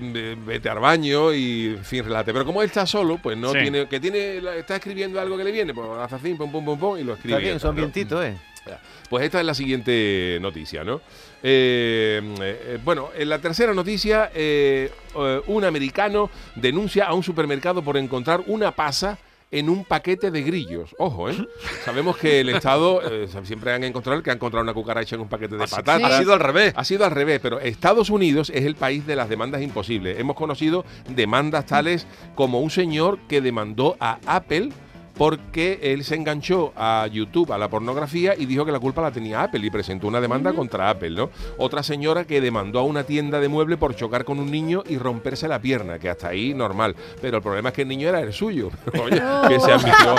Ve- 0.00 0.36
Vete 0.46 0.68
al 0.68 0.78
baño 0.78 1.32
y, 1.32 1.78
fin, 1.82 2.04
relate. 2.04 2.32
Pero 2.32 2.44
como 2.44 2.62
él 2.62 2.66
está 2.66 2.86
solo, 2.86 3.18
pues 3.22 3.36
no 3.36 3.52
Sí. 3.52 3.58
tiene, 3.62 3.86
que 3.86 4.00
tiene, 4.00 4.38
está 4.58 4.76
escribiendo 4.76 5.20
algo 5.20 5.36
que 5.36 5.44
le 5.44 5.52
viene, 5.52 5.72
pues 5.74 5.88
hace 6.00 6.14
así, 6.16 6.34
pum, 6.34 6.50
pum, 6.52 6.64
pum, 6.64 6.78
pum, 6.78 6.98
y 6.98 7.04
lo 7.04 7.14
escribe. 7.14 7.36
Está 7.36 7.44
bien, 7.46 7.60
son 7.60 7.74
¿no? 7.74 7.80
vientitos, 7.82 8.24
¿eh? 8.24 8.36
Pues 9.08 9.24
esta 9.24 9.38
es 9.38 9.46
la 9.46 9.54
siguiente 9.54 10.38
noticia, 10.40 10.82
¿no? 10.82 11.00
Eh, 11.40 12.20
eh, 12.40 12.78
bueno, 12.84 13.10
en 13.16 13.28
la 13.28 13.38
tercera 13.38 13.72
noticia, 13.72 14.30
eh, 14.34 14.90
eh, 15.16 15.40
un 15.46 15.64
americano 15.64 16.28
denuncia 16.56 17.04
a 17.04 17.14
un 17.14 17.22
supermercado 17.22 17.82
por 17.82 17.96
encontrar 17.96 18.42
una 18.46 18.72
pasa 18.72 19.16
en 19.50 19.68
un 19.68 19.84
paquete 19.84 20.30
de 20.30 20.42
grillos. 20.42 20.94
Ojo, 20.98 21.30
¿eh? 21.30 21.36
Sabemos 21.84 22.16
que 22.16 22.40
el 22.40 22.48
Estado 22.48 23.00
eh, 23.02 23.28
siempre 23.44 23.72
han 23.72 23.84
encontrado 23.84 24.22
que 24.22 24.30
ha 24.30 24.34
encontrado 24.34 24.62
una 24.62 24.74
cucaracha 24.74 25.14
en 25.14 25.22
un 25.22 25.28
paquete 25.28 25.56
de 25.56 25.66
patatas. 25.66 26.02
Ha 26.02 26.18
sido 26.18 26.32
al 26.32 26.40
revés. 26.40 26.72
Ha 26.76 26.84
sido 26.84 27.04
al 27.04 27.10
revés, 27.10 27.40
pero 27.42 27.60
Estados 27.60 28.10
Unidos 28.10 28.50
es 28.54 28.64
el 28.64 28.74
país 28.74 29.06
de 29.06 29.16
las 29.16 29.28
demandas 29.28 29.62
imposibles. 29.62 30.18
Hemos 30.18 30.36
conocido 30.36 30.84
demandas 31.08 31.66
tales 31.66 32.06
como 32.34 32.60
un 32.60 32.70
señor 32.70 33.18
que 33.28 33.40
demandó 33.40 33.96
a 34.00 34.18
Apple 34.26 34.70
porque 35.16 35.78
él 35.82 36.04
se 36.04 36.14
enganchó 36.14 36.72
a 36.76 37.06
YouTube, 37.10 37.52
a 37.52 37.58
la 37.58 37.68
pornografía, 37.68 38.34
y 38.36 38.46
dijo 38.46 38.64
que 38.64 38.72
la 38.72 38.78
culpa 38.78 39.02
la 39.02 39.10
tenía 39.10 39.42
Apple 39.42 39.66
y 39.66 39.70
presentó 39.70 40.08
una 40.08 40.20
demanda 40.20 40.52
contra 40.52 40.90
Apple, 40.90 41.10
¿no? 41.10 41.30
Otra 41.58 41.82
señora 41.82 42.24
que 42.24 42.40
demandó 42.40 42.80
a 42.80 42.82
una 42.82 43.04
tienda 43.04 43.40
de 43.40 43.48
muebles 43.48 43.78
por 43.78 43.94
chocar 43.96 44.24
con 44.24 44.38
un 44.38 44.50
niño 44.50 44.82
y 44.86 44.98
romperse 44.98 45.48
la 45.48 45.60
pierna, 45.60 45.98
que 45.98 46.10
hasta 46.10 46.28
ahí 46.28 46.52
normal. 46.52 46.94
Pero 47.20 47.38
el 47.38 47.42
problema 47.42 47.70
es 47.70 47.74
que 47.74 47.82
el 47.82 47.88
niño 47.88 48.08
era 48.08 48.20
el 48.20 48.32
suyo. 48.32 48.70
Oye, 49.02 49.22
que 49.48 49.60
se 49.60 49.72
admitió. 49.72 50.16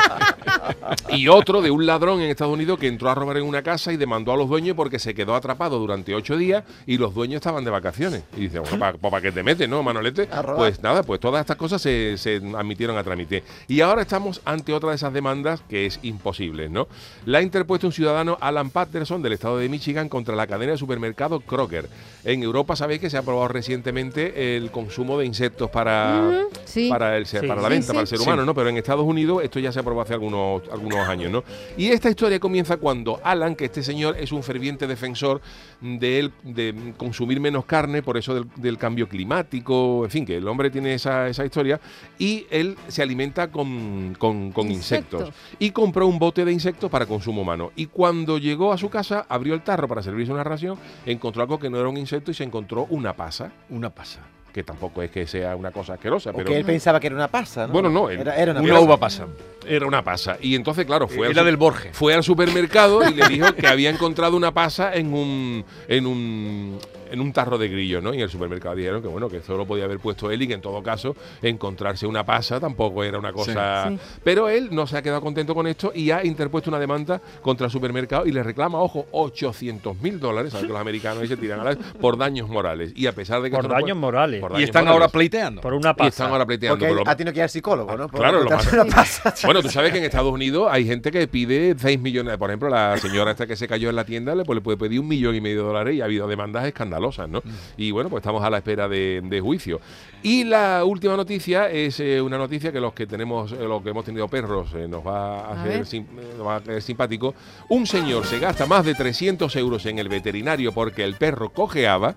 Y 1.09 1.27
otro 1.27 1.61
de 1.61 1.71
un 1.71 1.85
ladrón 1.85 2.21
en 2.21 2.29
Estados 2.29 2.53
Unidos 2.53 2.79
que 2.79 2.87
entró 2.87 3.09
a 3.09 3.15
robar 3.15 3.37
en 3.37 3.43
una 3.43 3.61
casa 3.61 3.93
y 3.93 3.97
demandó 3.97 4.33
a 4.33 4.37
los 4.37 4.49
dueños 4.49 4.75
porque 4.75 4.99
se 4.99 5.13
quedó 5.13 5.35
atrapado 5.35 5.79
durante 5.79 6.15
ocho 6.15 6.37
días 6.37 6.63
y 6.85 6.97
los 6.97 7.13
dueños 7.13 7.35
estaban 7.37 7.63
de 7.63 7.71
vacaciones. 7.71 8.23
Y 8.35 8.41
dice, 8.41 8.59
bueno, 8.59 8.97
¿para 8.97 9.21
qué 9.21 9.31
te 9.31 9.43
metes, 9.43 9.69
no, 9.69 9.83
Manolete? 9.83 10.27
Pues 10.55 10.81
nada, 10.81 11.03
pues 11.03 11.19
todas 11.19 11.41
estas 11.41 11.57
cosas 11.57 11.81
se, 11.81 12.17
se 12.17 12.41
admitieron 12.57 12.97
a 12.97 13.03
trámite. 13.03 13.43
Y 13.67 13.81
ahora 13.81 14.01
estamos 14.01 14.41
ante 14.43 14.73
otra 14.73 14.86
de 14.91 14.95
esas 14.97 15.13
demandas 15.13 15.61
que 15.69 15.85
es 15.85 15.99
imposible, 16.03 16.69
¿no? 16.69 16.87
La 17.25 17.39
ha 17.39 17.41
interpuesto 17.41 17.87
un 17.87 17.93
ciudadano, 17.93 18.37
Alan 18.41 18.69
Patterson, 18.69 19.21
del 19.21 19.33
estado 19.33 19.57
de 19.57 19.69
Michigan, 19.69 20.09
contra 20.09 20.35
la 20.35 20.47
cadena 20.47 20.73
de 20.73 20.77
supermercados 20.77 21.43
Kroger. 21.43 21.89
En 22.23 22.43
Europa 22.43 22.75
sabéis 22.75 22.99
que 23.01 23.09
se 23.09 23.17
ha 23.17 23.21
aprobado 23.21 23.47
recientemente 23.47 24.55
el 24.57 24.71
consumo 24.71 25.17
de 25.17 25.25
insectos 25.25 25.69
para, 25.69 26.43
sí. 26.65 26.89
para, 26.89 27.17
el, 27.17 27.25
ser- 27.25 27.41
Sí. 27.41 27.47
para 27.47 27.61
la 27.61 27.69
venta, 27.69 27.85
sí. 27.87 27.91
para 27.93 28.01
el 28.01 28.07
ser 28.07 28.17
Sí. 28.19 28.23
humano, 28.25 28.45
¿no? 28.45 28.53
Pero 28.53 28.69
en 28.69 28.77
Estados 28.77 29.05
Unidos 29.05 29.43
esto 29.43 29.59
ya 29.59 29.71
se 29.71 29.79
aprobó 29.79 30.01
hace 30.01 30.13
algunos, 30.13 30.63
algunos 30.71 31.07
años, 31.07 31.31
¿no? 31.31 31.43
Y 31.77 31.87
esta 31.89 32.09
historia 32.09 32.39
comienza 32.39 32.77
cuando 32.77 33.19
Alan, 33.23 33.55
que 33.55 33.65
este 33.65 33.83
señor 33.83 34.17
es 34.19 34.31
un 34.31 34.43
ferviente 34.43 34.87
defensor 34.87 35.41
de, 35.81 36.19
él- 36.19 36.31
de 36.43 36.93
consumir 36.97 37.39
menos 37.39 37.65
carne, 37.65 38.01
por 38.03 38.17
eso 38.17 38.33
del, 38.33 38.45
del 38.55 38.77
cambio 38.77 39.07
climático, 39.07 40.03
en 40.05 40.11
fin, 40.11 40.25
que 40.25 40.37
el 40.37 40.47
hombre 40.47 40.69
tiene 40.69 40.93
esa, 40.93 41.27
esa 41.27 41.45
historia, 41.45 41.79
y 42.17 42.45
él 42.49 42.75
se 42.87 43.01
alimenta 43.01 43.49
con, 43.49 44.15
con- 44.17 44.51
con 44.51 44.65
insectos. 44.71 44.76
Insectos. 44.77 45.29
Y 45.59 45.71
compró 45.71 46.07
un 46.07 46.19
bote 46.19 46.45
de 46.45 46.51
insectos 46.51 46.89
para 46.89 47.05
consumo 47.05 47.41
humano. 47.41 47.71
Y 47.75 47.87
cuando 47.87 48.37
llegó 48.37 48.71
a 48.71 48.77
su 48.77 48.89
casa, 48.89 49.25
abrió 49.29 49.53
el 49.53 49.61
tarro 49.61 49.87
para 49.87 50.01
servirse 50.01 50.31
una 50.31 50.43
ración, 50.43 50.77
encontró 51.05 51.41
algo 51.41 51.59
que 51.59 51.69
no 51.69 51.79
era 51.79 51.89
un 51.89 51.97
insecto 51.97 52.31
y 52.31 52.33
se 52.33 52.43
encontró 52.43 52.85
una 52.89 53.13
pasa, 53.13 53.51
Una 53.69 53.89
pasa. 53.89 54.19
que 54.53 54.63
tampoco 54.63 55.01
es 55.03 55.11
que 55.11 55.27
sea 55.27 55.55
una 55.55 55.71
cosa 55.71 55.93
asquerosa, 55.93 56.31
pero... 56.31 56.45
Porque 56.45 56.57
él 56.57 56.65
pensaba 56.65 56.99
que 56.99 57.07
era 57.07 57.15
una 57.15 57.27
pasa, 57.27 57.67
¿no? 57.67 57.73
Bueno, 57.73 57.89
no, 57.89 58.09
él- 58.09 58.21
era, 58.21 58.35
era 58.35 58.51
una, 58.53 58.61
Una 58.61 58.73
pasa. 58.73 58.85
uva 58.85 58.97
pasa. 58.97 59.27
Era 59.67 59.85
una 59.85 60.03
pasa. 60.03 60.37
Y 60.41 60.55
entonces, 60.55 60.85
claro, 60.85 61.07
fue, 61.07 61.27
al, 61.27 61.31
Era 61.33 61.41
su- 61.41 61.45
del 61.45 61.57
Borges. 61.57 61.89
fue 61.95 62.13
al 62.15 62.23
supermercado 62.23 63.07
y 63.09 63.13
le 63.13 63.27
dijo 63.27 63.53
que 63.53 63.67
había 63.67 63.89
encontrado 63.89 64.35
una 64.37 64.53
pasa 64.53 64.95
en 64.95 65.13
un, 65.13 65.65
en 65.87 66.07
un 66.07 66.79
en 67.11 67.21
un 67.21 67.31
tarro 67.33 67.57
de 67.57 67.67
grillo, 67.69 68.01
¿no? 68.01 68.13
Y 68.13 68.17
en 68.17 68.23
el 68.23 68.29
supermercado 68.29 68.75
dijeron 68.75 69.01
que 69.01 69.07
bueno, 69.07 69.29
que 69.29 69.37
eso 69.37 69.55
lo 69.57 69.65
podía 69.65 69.85
haber 69.85 69.99
puesto 69.99 70.29
él 70.31 70.41
y 70.41 70.47
que 70.47 70.53
en 70.53 70.61
todo 70.61 70.81
caso 70.83 71.15
encontrarse 71.41 72.05
una 72.05 72.25
pasa 72.25 72.59
tampoco 72.59 73.03
era 73.03 73.17
una 73.19 73.31
cosa. 73.33 73.89
Sí. 73.89 73.99
Pero 74.23 74.49
él 74.49 74.69
no 74.71 74.87
se 74.87 74.97
ha 74.97 75.01
quedado 75.01 75.21
contento 75.21 75.53
con 75.55 75.67
esto 75.67 75.91
y 75.93 76.11
ha 76.11 76.25
interpuesto 76.25 76.69
una 76.69 76.79
demanda 76.79 77.21
contra 77.41 77.65
el 77.65 77.71
supermercado 77.71 78.25
y 78.25 78.31
le 78.31 78.43
reclama, 78.43 78.79
ojo, 78.79 79.05
800 79.11 80.01
mil 80.01 80.19
dólares, 80.19 80.51
sabes 80.51 80.67
que 80.67 80.73
los 80.73 80.81
americanos 80.81 81.21
ahí 81.21 81.27
se 81.27 81.37
tiran 81.37 81.59
a 81.59 81.63
la 81.63 81.75
por 82.01 82.17
daños 82.17 82.49
morales. 82.49 82.91
Y 82.95 83.07
a 83.07 83.13
pesar 83.13 83.41
de 83.41 83.49
que 83.49 83.55
Por 83.55 83.65
esto 83.65 83.69
no 83.69 83.73
daños 83.75 83.89
puede- 83.97 84.01
morales. 84.01 84.41
por 84.41 84.59
Y 84.59 84.63
están 84.63 84.83
morales. 84.85 85.01
ahora 85.01 85.11
pleiteando. 85.11 85.61
Por 85.61 85.73
una 85.73 85.91
Y 85.91 85.93
pasa. 85.93 86.07
están 86.09 86.31
ahora 86.31 86.45
pleiteando. 86.45 86.79
Porque 86.85 86.93
lo- 87.03 87.09
ha 87.09 87.15
tenido 87.15 87.33
que 87.33 87.39
ir 87.39 87.43
al 87.43 87.49
psicólogo, 87.49 87.95
¿no? 87.97 88.07
Por 88.07 88.19
Claro, 88.19 88.43
lo 88.43 88.49
más- 88.49 88.71
una 88.73 88.85
pasa. 88.85 89.23
Bueno, 89.23 89.37
Bueno, 89.57 89.61
tú 89.61 89.69
sabes 89.69 89.91
que 89.91 89.97
en 89.97 90.03
Estados 90.03 90.31
Unidos 90.31 90.67
hay 90.69 90.85
gente 90.85 91.09
que 91.11 91.27
pide 91.27 91.75
6 91.77 91.99
millones. 91.99 92.37
Por 92.37 92.49
ejemplo, 92.49 92.69
la 92.69 92.97
señora 92.97 93.31
esta 93.31 93.47
que 93.47 93.55
se 93.55 93.67
cayó 93.67 93.89
en 93.89 93.95
la 93.95 94.03
tienda 94.05 94.35
le, 94.35 94.43
pues, 94.43 94.55
le 94.55 94.61
puede 94.61 94.77
pedir 94.77 94.99
un 94.99 95.07
millón 95.07 95.33
y 95.35 95.41
medio 95.41 95.61
de 95.61 95.67
dólares 95.67 95.95
y 95.95 96.01
ha 96.01 96.05
habido 96.05 96.27
demandas 96.27 96.65
escandalosas, 96.65 96.96
¿no? 97.29 97.41
Y 97.77 97.91
bueno, 97.91 98.09
pues 98.09 98.21
estamos 98.21 98.43
a 98.43 98.49
la 98.49 98.57
espera 98.57 98.87
de, 98.87 99.21
de 99.23 99.39
juicio. 99.41 99.79
Y 100.23 100.43
la 100.43 100.83
última 100.83 101.15
noticia 101.15 101.69
es 101.69 101.99
eh, 101.99 102.21
una 102.21 102.37
noticia 102.37 102.71
que 102.71 102.79
los 102.79 102.93
que 102.93 103.05
tenemos, 103.07 103.51
eh, 103.51 103.57
los 103.59 103.81
que 103.83 103.89
hemos 103.89 104.03
tenido 104.05 104.27
perros, 104.27 104.69
eh, 104.75 104.87
nos 104.87 105.05
va 105.05 105.39
a 105.41 105.47
A 105.47 105.61
hacer 105.61 105.71
ver. 105.77 105.85
sim- 105.85 106.05
nos 106.37 106.45
va 106.47 106.53
a 106.55 106.57
hacer 106.57 106.81
simpático. 106.81 107.33
Un 107.69 107.85
señor 107.85 108.25
se 108.25 108.39
gasta 108.39 108.65
más 108.65 108.83
de 108.85 108.93
300 108.95 109.55
euros 109.55 109.85
en 109.85 109.99
el 109.99 110.09
veterinario 110.09 110.71
porque 110.73 111.03
el 111.03 111.15
perro 111.15 111.49
cojeaba 111.49 112.15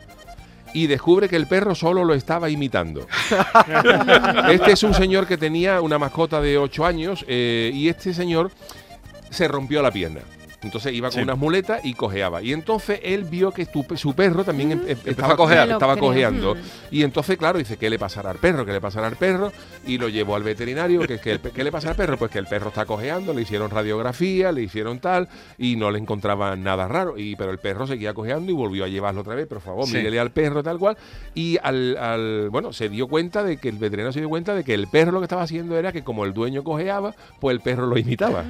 y 0.73 0.87
descubre 0.87 1.29
que 1.29 1.37
el 1.37 1.47
perro 1.49 1.75
solo 1.75 2.05
lo 2.05 2.15
estaba 2.15 2.49
imitando. 2.49 3.07
Este 4.51 4.73
es 4.73 4.83
un 4.83 4.95
señor 4.95 5.27
que 5.27 5.37
tenía 5.37 5.81
una 5.81 5.99
mascota 5.99 6.41
de 6.41 6.59
8 6.59 6.87
años 6.87 7.25
eh, 7.29 7.71
y 7.75 7.89
este 7.89 8.15
señor 8.15 8.51
se 9.31 9.49
rompió 9.49 9.83
la 9.83 9.91
pierna. 9.91 10.21
Entonces 10.63 10.93
iba 10.93 11.09
con 11.09 11.17
Sí. 11.17 11.23
unas 11.23 11.39
muletas 11.39 11.85
y 11.85 11.95
cojeaba. 11.95 12.43
Y 12.43 12.53
entonces 12.53 13.01
él 13.03 13.25
vio 13.25 13.51
que 13.53 13.65
tu- 13.67 13.85
su 13.97 14.15
perro 14.15 14.45
también 14.45 14.73
em- 14.73 14.81
em- 14.87 14.99
estaba, 15.07 15.33
estaba 15.33 15.95
creo. 15.95 15.99
cojeando. 16.07 16.55
Mm. 16.55 16.59
Y 16.91 17.03
entonces, 17.03 17.37
claro, 17.39 17.59
dice, 17.59 17.77
¿qué 17.79 17.89
le 17.89 17.99
pasará 17.99 18.31
al 18.31 18.37
perro? 18.39 18.67
¿Qué 18.67 18.73
le 18.73 18.81
pasará 18.81 19.07
al 19.07 19.17
perro? 19.17 19.53
Y 19.87 19.97
lo 19.99 20.09
llevó 20.09 20.37
al 20.37 20.43
veterinario. 20.43 21.01
que 21.01 21.19
que 21.19 21.33
el 21.33 21.41
¿Qué 21.41 21.65
le 21.65 21.73
pasa 21.73 21.91
al 21.91 21.97
perro? 21.97 22.19
Pues 22.19 22.31
que 22.31 22.39
el 22.39 22.47
perro 22.47 22.69
está 22.69 22.85
cojeando, 22.85 23.33
le 23.33 23.43
hicieron 23.43 23.71
radiografía, 23.71 24.53
le 24.53 24.63
hicieron 24.63 24.99
tal, 25.01 25.29
y 25.59 25.77
no 25.77 25.91
le 25.91 25.99
encontraban 25.99 26.63
nada 26.63 26.87
raro. 26.89 27.17
Y, 27.19 27.37
pero 27.37 27.51
el 27.51 27.59
perro 27.59 27.87
seguía 27.87 28.13
cojeando 28.15 28.51
y 28.53 28.55
volvió 28.55 28.85
a 28.85 28.89
llevarlo 28.89 29.23
otra 29.23 29.35
vez. 29.35 29.47
Por 29.47 29.61
favor, 29.61 29.87
Sí. 29.87 29.95
mírele 29.97 30.21
al 30.21 30.31
perro 30.31 30.63
tal 30.63 30.79
cual. 30.79 30.97
Y 31.35 31.57
al, 31.63 31.97
al- 31.97 32.51
bueno, 32.51 32.73
se 32.73 32.89
dio 32.89 33.07
cuenta 33.09 33.43
de 33.43 33.57
que 33.57 33.69
el 33.71 33.77
veterinario 33.79 34.13
se 34.13 34.21
dio 34.21 34.29
cuenta 34.29 34.55
de 34.55 34.63
que 34.65 34.75
el 34.75 34.87
perro 34.89 35.13
lo 35.13 35.21
que 35.21 35.25
estaba 35.25 35.43
haciendo 35.43 35.79
era 35.79 35.91
que 35.93 36.03
como 36.05 36.25
el 36.25 36.33
dueño 36.35 36.63
cojeaba, 36.63 37.15
pues 37.41 37.55
el 37.55 37.61
perro 37.61 37.87
lo 37.87 37.97
imitaba. 37.99 38.45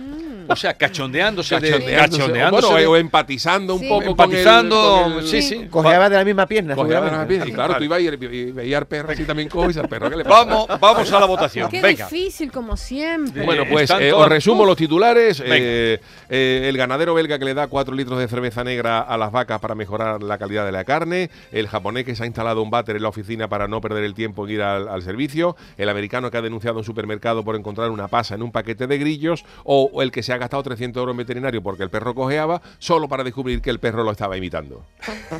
O 0.49 0.57
sea, 0.57 0.75
cachondeándose, 0.75 1.61
de- 1.61 1.71
Cachondeándose, 2.01 2.39
cachondeándose 2.67 2.73
bueno, 2.73 2.91
o 2.91 2.97
empatizando 2.97 3.75
un 3.75 3.81
Sí. 3.81 3.89
poco 3.89 3.99
con 3.99 4.05
el- 4.05 4.11
empatizando, 4.11 5.01
con 5.05 5.13
el- 5.19 5.27
sí, 5.27 5.43
sí. 5.43 5.67
Cojeaba 5.71 6.09
de 6.09 6.17
la 6.17 6.25
misma 6.25 6.47
pierna, 6.47 6.75
Cojeaba 6.75 7.07
de 7.07 7.13
la 7.13 7.19
seguramente. 7.23 7.35
pierna. 7.47 7.51
Y 7.51 7.55
claro, 7.55 7.77
tú 7.79 7.85
ibas 7.85 8.01
y, 8.01 8.37
y 8.37 8.53
veías 8.53 8.79
al 8.81 8.87
perro 8.87 9.13
así 9.13 9.25
también 9.25 9.49
y 9.53 9.59
dices, 9.67 9.83
al 9.83 9.89
perro. 9.89 10.11
Vamos, 10.25 10.67
vamos 10.81 11.13
a 11.13 11.21
la 11.21 11.27
votación. 11.27 11.71
Qué 11.71 11.81
Venga. 11.81 12.07
difícil, 12.09 12.51
como 12.53 12.77
siempre. 12.77 13.45
Bueno, 13.45 13.65
pues 13.71 13.91
eh, 13.91 14.13
os 14.13 14.29
resumo 14.29 14.65
los 14.65 14.77
titulares. 14.77 15.43
Eh, 15.45 16.01
eh, 16.29 16.67
el 16.69 16.77
ganadero 16.77 17.15
belga 17.15 17.39
que 17.39 17.45
le 17.45 17.55
da 17.55 17.67
4 17.67 17.95
litros 17.95 18.19
de 18.19 18.29
cerveza 18.29 18.65
negra 18.65 19.01
a 19.01 19.17
las 19.17 19.33
vacas 19.33 19.61
para 19.61 19.75
mejorar 19.75 20.23
la 20.23 20.39
calidad 20.39 20.65
de 20.65 20.73
la 20.73 20.85
carne. 20.85 21.31
El 21.53 21.69
japonés 21.69 22.05
que 22.05 22.15
se 22.15 22.23
ha 22.23 22.27
instalado 22.27 22.63
un 22.63 22.71
váter 22.71 22.97
en 22.97 23.03
la 23.03 23.09
oficina 23.09 23.49
para 23.49 23.69
no 23.69 23.81
perder 23.81 24.05
el 24.05 24.15
tiempo 24.15 24.47
en 24.47 24.55
ir 24.55 24.63
al, 24.63 24.89
al 24.89 25.03
servicio. 25.03 25.57
El 25.77 25.89
americano 25.89 26.31
que 26.31 26.37
ha 26.39 26.43
denunciado 26.43 26.79
un 26.79 26.85
supermercado 26.85 27.45
por 27.45 27.57
encontrar 27.57 27.91
una 27.91 28.09
pasa 28.09 28.35
en 28.35 28.43
un 28.43 28.53
paquete 28.53 28.87
de 28.87 28.99
grillos. 28.99 29.45
O, 29.65 29.91
o 29.93 30.03
el 30.03 30.11
que 30.13 30.23
se 30.23 30.33
ha 30.33 30.39
gastado 30.39 30.63
300 30.63 31.01
euros 31.01 31.13
en 31.13 31.19
veterinario 31.19 31.63
porque 31.63 31.83
el 31.83 31.90
perro 31.91 32.15
cojeaba 32.15 32.63
solo 32.79 33.09
para 33.09 33.25
descubrir 33.25 33.61
que 33.61 33.71
el 33.71 33.81
perro 33.81 34.05
lo 34.05 34.13
estaba 34.13 34.37
imitando. 34.37 34.85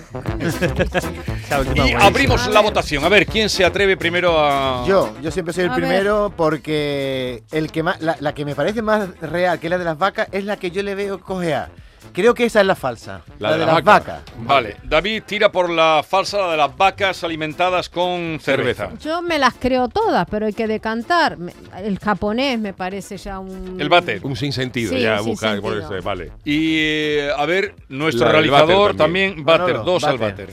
Y 1.75 1.93
abrimos 1.93 2.47
la 2.49 2.61
votación. 2.61 3.05
A 3.05 3.09
ver, 3.09 3.27
¿quién 3.27 3.49
se 3.49 3.65
atreve 3.65 3.97
primero 3.97 4.39
a...? 4.39 4.85
Yo, 4.87 5.13
yo 5.21 5.31
siempre 5.31 5.53
soy 5.53 5.65
el 5.65 5.71
A 5.71 5.75
ver. 5.75 5.83
primero 5.83 6.33
porque 6.37 7.43
el 7.51 7.71
que 7.73 7.83
más, 7.83 8.01
la, 8.01 8.17
la 8.21 8.35
que 8.35 8.45
me 8.45 8.55
parece 8.55 8.83
más 8.83 9.09
real 9.21 9.59
que 9.59 9.69
la 9.69 9.79
de 9.79 9.85
las 9.85 9.99
vacas 9.99 10.29
es 10.33 10.45
la 10.45 10.57
que 10.57 10.71
yo 10.71 10.83
le 10.83 10.95
veo 10.95 11.21
cojear. 11.21 11.71
Creo 12.13 12.35
que 12.35 12.45
esa 12.45 12.61
es 12.61 12.67
la 12.67 12.75
falsa, 12.75 13.23
la, 13.39 13.57
de, 13.57 13.65
las 13.67 13.85
vacas. 13.85 14.23
Vale, 14.39 14.77
David 14.85 15.23
tira 15.27 15.53
por 15.53 15.71
la 15.71 16.03
falsa, 16.07 16.39
la 16.39 16.51
de 16.51 16.57
las 16.57 16.77
vacas 16.77 17.23
alimentadas 17.25 17.89
con 17.89 18.39
cerveza. 18.41 18.91
Yo 19.01 19.23
me 19.23 19.39
las 19.39 19.55
creo 19.55 19.89
todas, 19.89 20.27
pero 20.31 20.47
hay 20.47 20.53
que 20.53 20.67
decantar. 20.67 21.37
El 21.77 21.99
japonés 21.99 22.59
me 22.59 22.73
parece 22.73 23.17
ya 23.17 23.39
un... 23.39 23.81
El 23.81 23.89
váter. 23.89 24.25
Un 24.25 24.35
sinsentido, 24.37 24.93
Sí, 24.93 25.01
ya 25.01 25.21
buscar, 25.21 25.55
sinsentido. 25.57 25.87
ponerse, 25.87 26.05
vale. 26.05 26.33
Y 26.45 26.77
eh, 26.79 27.31
a 27.37 27.47
ver, 27.47 27.75
nuestro 27.89 28.27
La 28.27 28.33
realizador 28.33 28.97
también. 28.97 29.37
también, 29.37 29.45
váter, 29.45 29.77
dos 29.85 30.05
al 30.05 30.19
váter. 30.19 30.49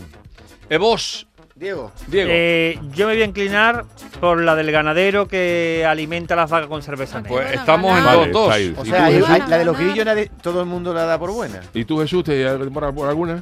váter. 0.70 1.27
Diego. 1.58 1.92
Diego. 2.08 2.30
Eh, 2.32 2.80
yo 2.94 3.08
me 3.08 3.14
voy 3.14 3.22
a 3.24 3.26
inclinar 3.26 3.86
por 4.20 4.40
la 4.42 4.56
del 4.56 4.72
ganadero 4.72 5.28
que 5.28 5.84
alimenta 5.88 6.36
las 6.36 6.52
vacas 6.52 6.68
con 6.70 6.84
cerveza 6.84 7.20
negra. 7.20 7.30
pues 7.42 7.52
estamos 7.54 7.98
en 7.98 8.04
ganar. 8.06 8.32
dos, 8.32 8.48
Vale, 8.50 8.70
dos. 8.70 8.80
O 8.80 8.86
¿Y 8.86 8.90
sea, 8.90 9.06
hay- 9.06 9.22
hay- 9.28 9.42
la 9.48 9.58
de 9.58 9.66
los 9.66 9.78
grillos 9.78 10.06
nadie- 10.06 10.30
todo 10.42 10.60
el 10.62 10.68
mundo 10.68 10.94
la 10.94 11.06
da 11.06 11.18
por 11.18 11.32
buena. 11.32 11.62
¿Y 11.74 11.84
tú, 11.86 11.98
Jesús, 12.00 12.24
te 12.24 12.48
por, 12.70 12.94
por 12.94 13.10
alguna? 13.10 13.42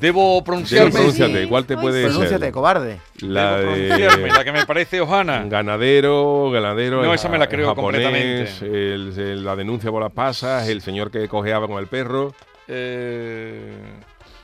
Debo 0.00 0.42
pronunciarme. 0.44 0.90
pronúnciate. 0.90 1.42
sí. 1.42 1.48
¿Cuál 1.48 1.64
te 1.66 1.76
puede 1.76 2.02
sí. 2.02 2.08
Pronúnciate, 2.10 2.52
cobarde. 2.52 2.98
La 3.20 3.56
Debo 3.58 3.72
de 3.72 3.86
pronunciarme, 3.88 4.28
la 4.28 4.44
que 4.44 4.52
me 4.52 4.66
parece 4.66 5.00
Ojana. 5.00 5.44
ganadero, 5.46 6.50
ganadero. 6.50 6.96
No, 7.02 7.08
el 7.10 7.14
esa 7.14 7.28
me 7.28 7.38
la 7.38 7.48
creo 7.48 7.68
japonés, 7.68 8.02
completamente. 8.02 8.66
el- 8.94 9.14
el- 9.18 9.44
la 9.44 9.54
denuncia 9.56 9.90
por 9.90 10.02
las 10.02 10.12
pasas, 10.12 10.68
el 10.68 10.82
señor 10.82 11.10
que 11.12 11.28
cojeaba 11.28 11.66
con 11.68 11.78
el 11.78 11.86
perro, 11.86 12.34
Eh, 12.68 13.72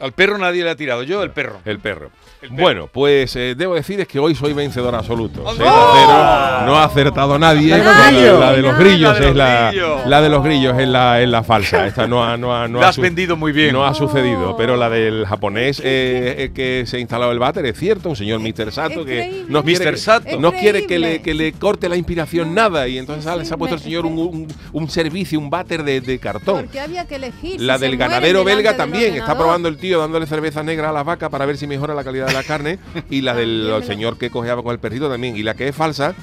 al 0.03 0.13
perro 0.13 0.37
nadie 0.39 0.63
le 0.65 0.71
ha 0.71 0.77
tirado. 0.77 1.03
Yo, 1.03 1.23
el 1.23 1.31
perro. 1.31 1.61
el 1.65 1.79
perro. 1.79 2.11
El 2.43 2.49
perro. 2.49 2.63
Bueno, 2.63 2.89
pues 2.93 3.37
eh, 3.37 3.55
debo 3.57 3.75
decir 3.77 4.01
es 4.01 4.09
que 4.09 4.19
hoy 4.19 4.35
soy 4.35 4.53
vencedor 4.53 4.95
absoluto. 4.95 5.43
¡Oh! 5.45 5.55
6 5.55 5.63
a 5.65 6.57
0, 6.59 6.67
no 6.67 6.77
ha 6.77 6.85
acertado 6.85 7.39
nadie. 7.39 7.71
La 7.71 7.77
de 7.79 7.83
los 7.85 7.95
La, 7.97 8.11
grillos. 8.11 8.41
la 8.41 8.53
de 8.53 8.63
los 8.63 8.73
La 8.73 8.79
grillos 8.79 9.15
de 9.15 9.21
los 9.21 9.31
es 9.31 9.37
la, 9.37 9.73
la 10.07 10.21
de 10.23 10.29
los 10.29 10.43
grillos 10.45 10.79
es 10.79 10.89
la, 10.89 11.21
es 11.23 11.29
la 11.29 11.43
falsa. 11.45 11.87
Esta 11.87 12.07
no 12.09 12.25
ha, 12.25 12.37
no 12.37 12.55
ha, 12.55 12.67
no 12.67 12.81
La 12.81 12.87
ha 12.87 12.89
has 12.91 12.99
vendido 12.99 13.37
muy 13.37 13.53
bien. 13.53 13.73
No 13.73 13.85
ha 13.87 13.95
sucedido, 13.95 14.51
Oh. 14.51 14.57
pero 14.57 14.77
la 14.77 14.91
del 14.91 15.25
japonés 15.27 15.79
eh, 15.81 16.35
eh, 16.39 16.51
que 16.55 16.85
se 16.87 16.97
ha 16.97 17.01
instalado 17.01 17.31
el 17.31 17.39
váter 17.39 17.65
es 17.67 17.79
cierto, 17.79 18.09
un 18.09 18.17
señor 18.17 18.41
Mr. 18.41 18.73
Sato 18.73 19.05
que 19.05 19.45
no 19.49 19.63
quiere, 19.63 19.97
Sato. 19.97 20.41
no 20.41 20.53
quiere 20.53 20.87
que 20.87 20.99
le, 20.99 21.23
que 21.23 21.35
le 21.35 21.53
corte 21.53 21.89
la 21.89 21.97
inspiración 21.97 22.55
nada 22.55 22.89
y 22.89 22.99
entonces 22.99 23.47
se 23.47 23.55
ha 23.55 23.57
puesto 23.57 23.77
el 23.77 23.83
señor 23.83 24.05
un, 24.07 24.19
un- 24.19 24.49
un 24.73 24.91
servicio, 24.91 25.39
un 25.39 25.49
váter 25.49 25.85
de, 25.85 26.01
de 26.01 26.19
cartón. 26.19 26.63
Porque 26.63 26.81
había 26.81 27.07
que 27.07 27.17
elegir. 27.17 27.61
La 27.61 27.77
si 27.77 27.83
del 27.83 27.97
ganadero 27.97 28.43
belga 28.43 28.77
también. 28.77 29.15
Está 29.15 29.37
probando 29.39 29.69
el 29.69 29.77
tío 29.77 29.92
dándole 29.99 30.27
cerveza 30.27 30.63
negra 30.63 30.91
a 30.91 30.93
las 30.93 31.05
vacas 31.05 31.31
para 31.31 31.47
ver 31.47 31.57
si 31.57 31.67
mejora 31.67 31.95
la 31.95 32.05
calidad 32.05 32.27
de 32.27 32.33
la 32.33 32.43
carne. 32.43 32.79
Y 33.11 33.23
la 33.23 33.35
del 33.35 33.83
señor 33.87 34.19
que 34.19 34.31
cojeaba 34.31 34.63
con 34.63 34.73
el 34.73 34.79
perrito 34.79 35.09
también. 35.11 35.37
Y 35.37 35.43
la 35.43 35.55
que 35.55 35.69
es 35.69 35.77
falsa. 35.77 36.15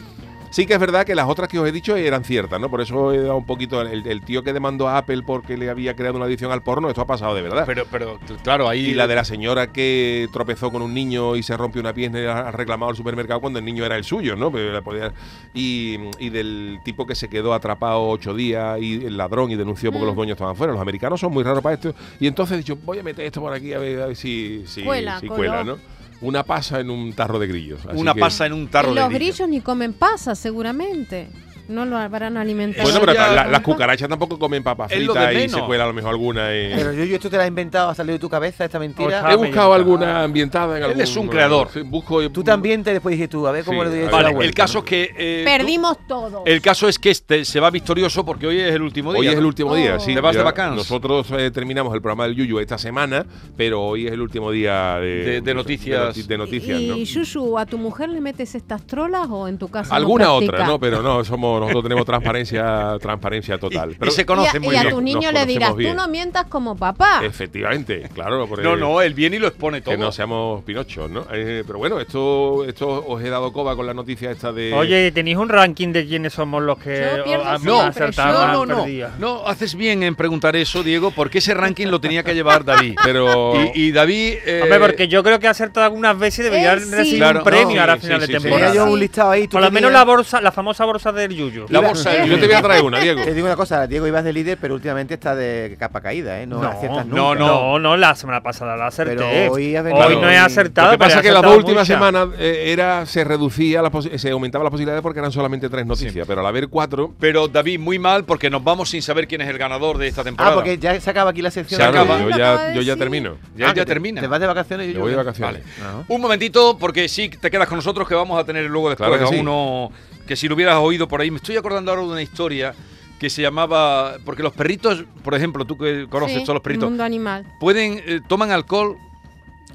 Sí 0.51 0.65
que 0.65 0.74
es 0.74 0.79
verdad 0.79 1.06
que 1.06 1.13
las 1.15 1.27
otras 1.27 1.48
que 1.48 1.60
os 1.60 1.68
he 1.68 1.72
dicho 1.72 1.96
eran 1.96 2.24
ciertas, 2.24 2.60
¿no? 2.60 2.70
Por 2.70 2.82
eso 2.82 3.13
he 3.13 3.20
dado 3.20 3.38
un 3.38 3.46
poquito... 3.46 3.82
El, 3.82 4.06
el 4.08 4.22
tío 4.22 4.44
que 4.44 4.51
demandó 4.51 4.88
a 4.88 4.98
Apple 4.98 5.22
porque 5.25 5.58
le 5.58 5.70
había 5.70 5.96
creado 5.96 6.15
una 6.18 6.25
adicción 6.25 6.51
al 6.51 6.63
porno, 6.63 6.89
esto 6.89 7.01
ha 7.01 7.06
pasado 7.08 7.36
de 7.36 7.41
verdad. 7.44 7.63
Pero, 7.65 7.86
pero, 7.89 8.20
claro, 8.44 8.68
ahí. 8.68 8.88
y 8.88 8.94
la 8.94 9.06
de 9.08 9.15
la 9.15 9.24
señora 9.24 9.72
que 9.72 10.27
tropezó 10.34 10.72
con 10.72 10.82
un 10.82 10.94
niño 10.94 11.36
y 11.36 11.44
se 11.44 11.56
rompió 11.56 11.82
una 11.82 11.94
pierna 11.94 12.20
y 12.22 12.25
ha 12.25 12.51
reclamado 12.51 12.89
al 12.89 12.96
supermercado 12.98 13.39
cuando 13.41 13.60
el 13.60 13.65
niño 13.65 13.86
era 13.86 13.96
el 13.96 14.03
suyo, 14.03 14.36
¿no? 14.36 14.51
Pero 14.51 14.74
la 14.74 14.82
podía- 14.82 15.13
y, 15.53 15.98
y 16.20 16.29
del 16.29 16.79
tipo 16.84 17.06
que 17.06 17.15
se 17.15 17.29
quedó 17.29 17.53
atrapado 17.53 18.08
ocho 18.10 18.34
días 18.34 18.79
y 18.82 19.06
el 19.06 19.18
ladrón 19.18 19.51
y 19.51 19.56
denunció 19.56 19.91
porque 19.91 20.06
Mm. 20.06 20.08
los 20.08 20.15
dueños 20.15 20.36
estaban 20.36 20.56
fuera. 20.56 20.74
Los 20.74 20.82
americanos 20.82 21.20
son 21.20 21.32
muy 21.32 21.44
raros 21.44 21.62
para 21.62 21.75
esto. 21.75 21.94
Y 22.20 22.27
entonces 22.27 22.56
he 22.56 22.58
dicho, 22.58 22.75
voy 22.84 22.98
a 23.00 23.03
meter 23.03 23.25
esto 23.25 23.39
por 23.41 23.53
aquí 23.53 23.74
a 23.74 23.79
ver, 23.79 24.01
a 24.01 24.08
ver 24.08 24.15
si, 24.15 24.63
si, 24.65 24.84
Cuela, 24.84 25.20
si 25.20 25.27
cuela, 25.27 25.63
¿no? 25.63 25.77
Una 26.21 26.43
pasa 26.43 26.79
en 26.81 26.89
un 26.89 27.13
tarro 27.13 27.39
de 27.39 27.47
grillos. 27.47 27.79
Así 27.85 27.97
una 27.97 28.13
que- 28.13 28.19
pasa 28.19 28.45
en 28.45 28.53
un 28.53 28.67
tarro 28.67 28.91
Y 28.91 28.95
de 28.95 28.99
los 29.01 29.09
grillo. 29.09 29.25
grillos 29.33 29.49
ni 29.49 29.61
comen 29.61 29.93
pasas, 29.93 30.38
seguramente. 30.38 31.29
No 31.69 31.85
lo 31.85 31.97
habrán 31.97 32.35
alimentado. 32.35 32.83
Bueno, 32.83 32.99
pero 33.05 33.13
la- 33.13 33.45
las 33.47 33.61
cucarachas 33.61 34.09
tampoco 34.09 34.38
comen 34.39 34.63
papas 34.63 34.91
fritas 34.91 35.33
y 35.35 35.49
se 35.49 35.61
cuela 35.61 35.83
a 35.83 35.88
lo 35.88 35.93
mejor 35.93 36.09
alguna. 36.11 36.47
y- 36.55 36.73
Pero 36.75 36.91
yo, 36.93 37.03
yo 37.05 37.15
esto 37.15 37.29
te 37.29 37.38
la 37.38 37.45
he 37.45 37.47
inventado, 37.47 37.89
ha 37.89 37.95
salido 37.95 38.13
de 38.13 38.19
tu 38.19 38.27
cabeza 38.27 38.65
esta 38.65 38.79
mentira. 38.79 39.19
Ojalá. 39.19 39.33
He 39.33 39.38
me 39.38 39.45
buscado 39.47 39.73
alguna 39.73 40.23
ambientada 40.23 40.77
en 40.77 40.83
Él 40.83 40.89
algún... 40.89 41.01
es 41.03 41.15
un 41.15 41.27
creador. 41.27 41.69
Sí, 41.71 41.81
busco, 41.81 42.27
Tú 42.31 42.43
también 42.43 42.83
te 42.83 42.91
después 42.91 43.13
dijiste 43.13 43.29
tú, 43.31 43.45
a 43.47 43.51
ver 43.51 43.63
cómo 43.63 43.83
Sí, 43.83 43.89
le 43.91 44.01
doy 44.01 44.09
Vale, 44.11 44.29
vuelta. 44.33 44.45
el 44.45 44.53
caso 44.53 44.79
es 44.79 44.83
que. 44.85 45.11
eh, 45.17 45.43
Perdimos 45.45 45.97
todo. 46.07 46.43
el 46.45 46.61
caso 46.61 46.88
es 46.88 46.97
que 46.99 47.11
este 47.11 47.45
se 47.45 47.59
va 47.59 47.69
victorioso 47.69 48.25
porque 48.25 48.47
hoy 48.47 48.59
es 48.59 48.73
el 48.73 48.81
último 48.81 49.11
día. 49.13 49.19
Hoy 49.19 49.27
es 49.27 49.35
el 49.35 49.45
último 49.45 49.75
día, 49.75 49.95
Oh. 49.97 49.99
sí. 49.99 50.13
¿Te 50.15 50.21
vas 50.21 50.33
de 50.33 50.39
Ya 50.39 50.45
vacances? 50.45 50.77
Nosotros 50.77 51.27
eh, 51.38 51.51
terminamos 51.51 51.93
el 51.93 52.01
programa 52.01 52.23
del 52.25 52.35
Yuyu 52.35 52.57
esta 52.59 52.79
semana, 52.79 53.25
pero 53.55 53.81
hoy 53.83 54.07
es 54.07 54.13
el 54.13 54.21
último 54.21 54.49
día 54.51 54.95
de, 54.99 55.23
De- 55.23 55.41
de 55.41 55.53
noticias. 55.53 56.15
De, 56.15 56.21
noti- 56.23 56.27
de 56.27 56.38
noticias, 56.38 56.79
y, 56.81 56.88
¿no? 56.88 56.95
y, 56.97 57.03
Yuyu, 57.05 57.57
¿a 57.59 57.65
tu 57.67 57.77
mujer 57.77 58.09
le 58.09 58.21
metes 58.21 58.55
estas 58.55 58.81
trolas 58.88 59.27
o 59.29 59.47
en 59.47 59.59
tu 59.59 59.67
casa? 59.69 59.95
Alguna 59.95 60.31
otra, 60.33 60.65
¿no? 60.65 60.79
Pero 60.79 61.03
no, 61.03 61.23
somos 61.23 61.59
nosotros 61.60 61.84
tenemos 61.84 62.06
transparencia 62.06 62.98
transparencia 63.01 63.58
total. 63.58 63.92
Y- 63.92 63.96
Pero 63.96 64.12
y 64.12 64.16
se 64.16 64.22
Y 64.22 64.25
conoce 64.25 64.58
a, 64.58 64.60
muy 64.60 64.75
y 64.75 64.78
a 64.78 64.82
bien. 64.82 64.89
tu 64.94 65.01
Nos 65.01 65.04
niño 65.04 65.32
le 65.32 65.46
dirás, 65.46 65.70
conocemos 65.70 65.78
bien. 65.78 65.92
tú 65.92 65.98
no 65.98 66.08
mientas 66.08 66.46
como 66.46 66.75
papá. 66.75 67.22
Efectivamente, 67.24 68.10
claro. 68.13 68.48
No, 68.62 68.75
no, 68.75 69.01
él 69.01 69.13
viene 69.13 69.38
y 69.38 69.39
lo 69.39 69.48
expone 69.48 69.82
todo. 69.82 69.92
Que 69.94 69.98
no 69.98 70.12
seamos 70.12 70.63
pinochos, 70.63 71.10
¿no? 71.10 71.25
Eh, 71.32 71.63
pero 71.66 71.80
bueno, 71.80 72.00
esto, 72.00 72.66
esto 72.66 73.06
os 73.08 73.22
he 73.24 73.30
dado 73.30 73.51
coba 73.54 73.75
con 73.75 73.86
la 73.86 73.94
noticia 73.94 74.32
esta 74.32 74.51
de... 74.51 74.74
Oye, 74.74 75.12
¿tenéis 75.12 75.38
un 75.38 75.50
ranking 75.50 75.92
de 75.92 76.06
quiénes 76.06 76.34
somos 76.34 76.62
los 76.62 76.78
que 76.80 77.04
han 77.46 77.63
No, 77.63 77.82
acertado 77.82 78.66
no, 78.66 78.66
no, 78.66 78.86
no. 79.20 79.48
haces 79.48 79.75
bien 79.75 80.04
en 80.04 80.16
preguntar 80.16 80.56
eso, 80.56 80.84
Diego, 80.84 81.12
porque 81.12 81.39
ese 81.39 81.54
ranking 81.54 81.88
lo 81.88 82.00
tenía 82.00 82.24
que 82.24 82.34
llevar 82.34 82.63
David. 82.66 82.96
Pero... 83.04 83.54
Y, 83.74 83.88
y 83.88 83.92
David. 83.92 84.34
eh, 84.46 84.60
Hombre, 84.63 84.80
porque 84.80 85.08
yo 85.08 85.24
creo 85.24 85.39
que 85.39 85.48
ha 85.48 85.51
acertado 85.51 85.86
algunas 85.86 86.18
veces 86.18 86.39
y 86.39 86.44
debería 86.44 86.78
sí. 86.80 86.92
recibir 86.92 87.20
Claro, 87.20 87.39
un 87.39 87.46
premio 87.46 87.75
no, 87.75 87.82
ahora 87.82 87.94
a 87.94 87.96
sí, 87.98 88.01
final 88.04 88.22
sí, 88.22 88.28
de 88.34 88.39
temporada. 88.39 88.74
yo 88.74 88.86
un 88.86 88.94
Sí. 88.94 89.00
listado 89.00 89.32
ahí. 89.32 89.44
tú 89.48 89.51
Por 89.54 89.62
lo 89.62 89.72
menos 89.72 89.92
la 89.92 90.04
bolsa, 90.06 90.42
la 90.42 90.51
famosa 90.51 90.86
bolsa 90.86 91.12
del 91.12 91.36
Yuyu. 91.36 91.49
La 91.70 91.79
bolsa 91.79 92.25
Yo 92.25 92.39
te 92.39 92.46
voy 92.48 92.56
a 92.56 92.62
traer 92.62 92.84
una, 92.84 93.00
Diego. 93.01 93.24
Te 93.24 93.34
digo 93.34 93.48
una 93.48 93.56
cosa, 93.56 93.88
Diego 93.88 94.08
ibas 94.08 94.24
de 94.24 94.34
líder, 94.34 94.58
pero 94.60 94.74
últimamente 94.75 95.13
está 95.15 95.36
de 95.36 95.75
capa 95.79 96.01
caída, 96.01 96.41
¿eh? 96.41 96.46
No, 96.48 96.62
No, 96.62 96.70
aciertas 96.70 97.06
no, 97.06 97.34
nunca. 97.36 97.39
No, 97.46 97.79
no, 97.79 97.98
la 97.98 98.15
semana 98.15 98.41
pasada 98.41 98.75
la 98.75 98.88
acerté. 98.88 99.15
Pero 99.15 99.51
hoy 99.53 99.74
no 100.20 100.29
he 100.29 100.38
acertado. 100.38 100.88
Lo 100.88 100.91
que 100.94 100.98
pasa 101.00 101.18
es 101.18 101.22
que 101.24 101.32
las 101.32 101.41
dos 101.44 101.58
últimas 101.58 101.88
semanas 101.88 102.27
eh, 102.38 102.65
era, 102.72 103.06
se 103.06 103.24
reducía, 103.24 103.82
la 103.82 103.89
se 104.18 104.29
aumentaba 104.32 104.63
la 104.63 104.70
posibilidad 104.70 105.01
porque 105.01 105.20
eran 105.20 105.32
solamente 105.32 105.70
tres 105.70 105.86
noticias, 105.86 106.25
pero 106.27 106.41
al 106.41 106.48
haber 106.48 106.68
cuatro, 106.68 107.13
Pero 107.20 107.48
David, 107.48 107.79
muy 107.79 108.00
mal 108.00 108.24
porque 108.25 108.50
nos 108.50 108.63
vamos 108.63 108.89
sin 108.89 109.01
saber 109.01 109.27
quién 109.27 109.41
es 109.41 109.50
el 109.50 109.58
ganador 109.58 109.98
de 109.98 110.08
esta 110.08 110.24
temporada. 110.24 110.51
Ah, 110.53 110.56
porque 110.56 110.77
ya 110.77 111.00
se 111.00 111.10
acaba 111.10 111.32
aquí 111.32 111.41
la 111.41 111.51
sección. 111.51 111.79
Se 111.79 111.84
de 111.84 111.89
acaba. 111.89 112.20
yo 112.20 112.29
ya, 112.29 112.74
yo 112.74 112.98
termino. 112.98 113.38
Ya, 113.56 113.68
Ah, 113.70 113.74
ya 113.75 113.84
te- 113.84 113.86
termina. 113.88 114.22
¿Te 114.22 114.27
vas 114.27 114.39
de 114.39 114.48
vacaciones? 114.48 114.88
Me 114.88 114.94
Yuyu? 114.94 115.01
voy 115.03 115.12
de 115.12 115.18
vacaciones. 115.18 115.62
Ajá. 115.79 116.03
Un 116.08 116.22
momentito, 116.22 116.77
porque 116.79 117.08
sí, 117.10 117.29
te 117.29 117.50
quedas 117.51 117.68
con 117.68 117.77
nosotros 117.77 118.08
que 118.08 118.15
vamos 118.15 118.39
a 118.39 118.44
tener 118.44 118.65
luego 118.65 118.89
después 118.89 119.08
Claro 119.10 119.22
que 119.24 119.29
a 119.29 119.36
sí. 119.36 119.41
uno 119.41 119.91
que 120.29 120.36
si 120.36 120.48
lo 120.48 120.53
hubieras 120.53 120.75
oído 120.75 121.07
por 121.07 121.21
ahí. 121.21 121.31
Me 121.31 121.38
estoy 121.38 121.57
acordando 121.57 121.89
ahora 121.89 122.03
de 122.03 122.09
una 122.09 122.21
historia 122.21 122.75
que 123.19 123.31
se 123.31 123.41
llamaba. 123.41 124.17
Porque 124.24 124.43
los 124.43 124.53
perritos, 124.53 125.03
por 125.24 125.33
ejemplo, 125.33 125.65
tú 125.65 125.75
que 125.75 126.05
conoces 126.07 126.38
Sí, 126.38 126.43
todos 126.43 126.53
los 126.53 126.62
perritos, 126.62 126.88
Mundo 126.88 127.03
animal. 127.03 127.48
pueden, 127.59 128.00
eh, 128.05 128.21
toman 128.27 128.51
alcohol 128.51 128.95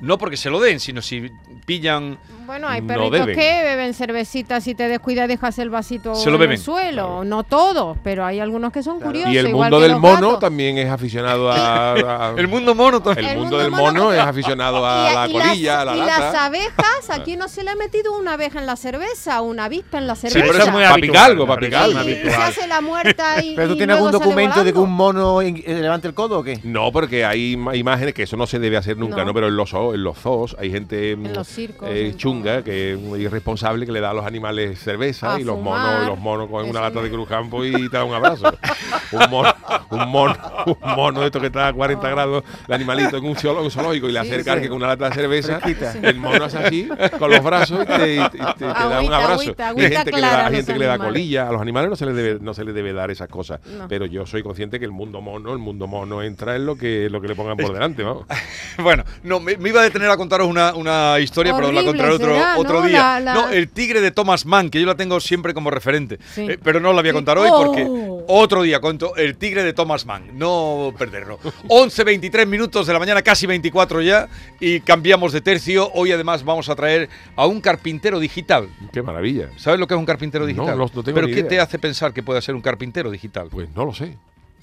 no 0.04 0.18
porque 0.18 0.36
se 0.36 0.50
lo 0.50 0.60
den, 0.60 0.80
sino 0.80 1.02
si 1.02 1.30
pillan. 1.66 2.18
Bueno, 2.46 2.68
hay 2.68 2.82
No 2.82 2.86
perritos 2.88 3.12
deben. 3.20 3.36
que 3.38 3.62
beben 3.64 3.94
cervecita, 3.94 4.60
si 4.60 4.74
te 4.74 4.86
descuidas 4.86 5.28
dejas 5.28 5.58
el 5.58 5.70
vasito 5.70 6.14
Se 6.14 6.28
lo 6.28 6.36
en 6.36 6.40
beben. 6.40 6.56
el 6.58 6.62
suelo. 6.62 7.24
No 7.24 7.42
todos, 7.44 7.96
pero 8.04 8.24
hay 8.26 8.38
algunos 8.38 8.70
que 8.70 8.82
son 8.82 9.00
curiosos. 9.00 9.32
Y 9.32 9.38
el 9.38 9.48
igual 9.48 9.70
mundo 9.70 9.78
que 9.86 9.90
del 9.92 9.98
mono 10.00 10.26
gatos. 10.26 10.40
también 10.40 10.76
es 10.76 10.90
aficionado 10.90 11.50
a. 11.50 11.92
a- 11.94 12.34
El 12.36 12.48
mundo 12.48 12.74
mono 12.74 13.00
también. 13.02 13.26
el 13.28 13.32
El 13.32 13.38
mundo 13.38 13.56
mundo 13.56 13.62
del 13.62 13.70
mono- 13.70 14.00
mono 14.04 14.12
es 14.12 14.20
aficionado 14.20 14.84
a 14.86 15.10
Y- 15.10 15.14
la 15.14 15.26
y 15.28 15.32
colilla, 15.32 15.80
a 15.80 15.84
la 15.86 15.94
las, 15.94 16.04
y 16.04 16.06
las 16.10 16.18
lata. 16.20 16.44
abejas, 16.44 17.10
aquí 17.10 17.36
no 17.36 17.48
se 17.48 17.64
le 17.64 17.70
ha 17.70 17.76
metido 17.76 18.12
una 18.12 18.34
abeja 18.34 18.58
en 18.60 18.66
la 18.66 18.76
cerveza, 18.76 19.40
una 19.40 19.64
avispa 19.64 19.96
en 19.98 20.06
la 20.06 20.14
Sí, 20.14 20.28
cerveza. 20.28 20.46
pero 20.46 20.58
eso 20.58 20.66
es 20.80 20.90
muy 20.92 21.00
picar 21.00 21.30
algo, 21.30 21.46
pa' 21.46 21.56
me 21.56 21.68
parece 21.70 21.70
picar 21.70 21.88
Sí, 21.90 21.96
algo. 21.96 22.10
y 22.28 22.30
se 22.30 22.36
hace 22.42 22.66
la 22.68 22.80
muerta 22.82 23.42
y. 23.42 23.54
¿Pero 23.56 23.68
tú 23.68 23.74
y 23.74 23.76
tienes 23.78 23.96
luego 23.96 24.08
algún 24.08 24.20
documento 24.20 24.62
de 24.64 24.72
que 24.74 24.78
un 24.78 24.92
mono 24.92 25.40
levante 25.40 26.08
el 26.08 26.14
codo 26.14 26.40
o 26.40 26.44
qué? 26.44 26.60
No, 26.62 26.92
porque 26.92 27.24
hay 27.24 27.52
imágenes 27.72 28.12
que 28.12 28.24
eso 28.24 28.36
no 28.36 28.46
se 28.46 28.58
debe 28.58 28.76
hacer 28.76 28.98
nunca, 28.98 29.18
No. 29.18 29.24
¿no? 29.26 29.34
Pero 29.34 29.48
en 29.48 29.56
los, 29.56 29.72
en 29.94 30.04
los 30.04 30.18
zoos 30.18 30.56
hay 30.58 30.70
gente 30.70 31.16
mm, 31.16 31.26
los 31.34 31.46
circos, 31.46 31.88
eh, 31.90 32.14
chunga, 32.16 32.62
que 32.62 32.92
es 32.92 32.98
muy 32.98 33.20
irresponsable, 33.22 33.86
que 33.86 33.92
le 33.92 34.00
da 34.00 34.10
a 34.10 34.14
los 34.14 34.26
animales 34.26 34.78
cerveza 34.78 35.34
A 35.34 35.40
y 35.40 35.44
los 35.44 35.60
monos, 35.60 36.06
los 36.06 36.18
monos 36.18 36.48
cogen 36.50 36.70
una 36.70 36.80
lata 36.80 37.00
de 37.00 37.10
crujampo 37.10 37.64
y 37.64 37.72
te 37.88 37.96
dan 37.96 38.08
un 38.08 38.14
abrazo. 38.14 38.52
un 39.12 39.30
mono, 39.30 39.53
un 39.90 40.08
mono, 40.08 40.34
un 40.66 40.94
mono 40.96 41.20
de 41.20 41.26
esto 41.26 41.40
que 41.40 41.46
está 41.46 41.68
a 41.68 41.72
40 41.72 42.08
grados, 42.10 42.44
el 42.68 42.74
animalito 42.74 43.16
en 43.16 43.24
un 43.24 43.36
zoológico 43.36 44.08
y 44.08 44.12
le 44.12 44.20
Sí, 44.22 44.28
acerca 44.28 44.54
sí. 44.54 44.62
que 44.62 44.68
con 44.68 44.76
una 44.78 44.86
lata 44.88 45.08
de 45.08 45.14
cerveza, 45.14 45.60
Fresquita. 45.60 45.92
el 46.02 46.16
mono 46.18 46.44
hace 46.44 46.58
así, 46.58 46.88
con 47.18 47.30
los 47.30 47.42
brazos 47.42 47.82
y 47.82 47.86
te, 47.86 48.14
y 48.14 48.18
te- 48.30 48.36
y 48.38 48.40
te- 48.40 48.54
te 48.54 48.64
da 48.64 49.00
un 49.00 49.12
abrazo. 49.12 49.32
agüita, 49.42 49.72
Y 49.76 49.80
hay 49.84 49.92
gente 49.92 50.10
que 50.12 50.16
le 50.16 50.22
da, 50.22 50.46
a 50.46 50.50
los 50.50 50.56
gente 50.56 50.72
que 50.72 50.78
le 50.78 50.86
da 50.86 50.92
animales. 50.94 51.12
colilla, 51.12 51.48
a 51.48 51.52
los 51.52 51.60
animales 51.60 51.90
no 51.90 51.96
se 51.96 52.06
les 52.06 52.14
debe, 52.16 52.38
no 52.40 52.54
se 52.54 52.64
les 52.64 52.74
debe 52.74 52.92
dar 52.92 53.10
esas 53.10 53.28
cosas. 53.28 53.60
No. 53.66 53.88
Pero 53.88 54.06
yo 54.06 54.24
soy 54.26 54.42
consciente 54.42 54.78
que 54.78 54.84
el 54.84 54.92
mundo 54.92 55.20
mono, 55.20 55.52
el 55.52 55.58
mundo 55.58 55.86
mono 55.86 56.22
entra 56.22 56.56
en 56.56 56.66
lo 56.66 56.76
que, 56.76 57.08
lo 57.10 57.20
que 57.20 57.28
le 57.28 57.34
pongan 57.34 57.56
por 57.56 57.72
delante, 57.72 58.02
vamos. 58.02 58.24
Bueno, 58.82 59.04
no, 59.22 59.38
me, 59.38 59.56
me 59.56 59.68
iba 59.68 59.80
a 59.80 59.84
detener 59.84 60.10
a 60.10 60.16
contaros 60.16 60.48
una, 60.48 60.74
una 60.74 61.20
historia, 61.20 61.52
pero 61.54 61.70
la 61.70 61.80
Horrible 61.80 61.86
contaré 61.98 62.12
otro, 62.14 62.34
será, 62.34 62.58
otro 62.58 62.80
¿no? 62.80 62.86
día. 62.86 62.98
La- 62.98 63.20
la- 63.20 63.34
No, 63.34 63.48
el 63.50 63.68
tigre 63.68 64.00
de 64.00 64.10
Thomas 64.10 64.46
Mann, 64.46 64.68
que 64.68 64.80
yo 64.80 64.86
la 64.86 64.96
tengo 64.96 65.20
siempre 65.20 65.54
como 65.54 65.70
referente. 65.70 66.18
Sí. 66.34 66.42
Eh, 66.50 66.58
pero 66.62 66.80
no 66.80 66.92
la 66.92 67.00
voy 67.00 67.08
a 67.08 67.12
Sí. 67.12 67.14
contar 67.14 67.38
hoy 67.38 67.50
porque 67.56 67.86
Oh. 67.88 68.13
Otro 68.28 68.62
día 68.62 68.80
cuento 68.80 69.16
el 69.16 69.36
tigre 69.36 69.62
de 69.62 69.72
Thomas 69.72 70.06
Mann. 70.06 70.36
No 70.38 70.92
perderlo. 70.98 71.38
11, 71.68 72.04
23 72.04 72.46
minutos 72.46 72.86
de 72.86 72.92
la 72.92 72.98
mañana, 72.98 73.22
casi 73.22 73.46
24 73.46 74.02
ya, 74.02 74.28
y 74.60 74.80
cambiamos 74.80 75.32
de 75.32 75.40
tercio. 75.40 75.90
Hoy 75.94 76.12
además 76.12 76.44
vamos 76.44 76.68
a 76.68 76.74
traer 76.74 77.08
a 77.36 77.46
un 77.46 77.60
carpintero 77.60 78.18
digital. 78.20 78.68
Qué 78.92 79.02
maravilla. 79.02 79.48
¿Sabes 79.56 79.80
lo 79.80 79.86
que 79.86 79.94
es 79.94 79.98
un 79.98 80.06
carpintero 80.06 80.46
digital? 80.46 80.76
no- 80.78 80.84
no 80.94 81.02
tengo 81.02 81.14
¿Pero 81.14 81.26
ni 81.26 81.32
qué 81.34 81.40
idea. 81.40 81.48
te 81.48 81.60
hace 81.60 81.78
pensar 81.78 82.12
que 82.12 82.22
puede 82.22 82.40
ser 82.42 82.54
un 82.54 82.60
carpintero 82.60 83.10
digital? 83.10 83.48
Pues 83.50 83.68
no 83.74 83.84
lo 83.84 83.94
sé. 83.94 84.16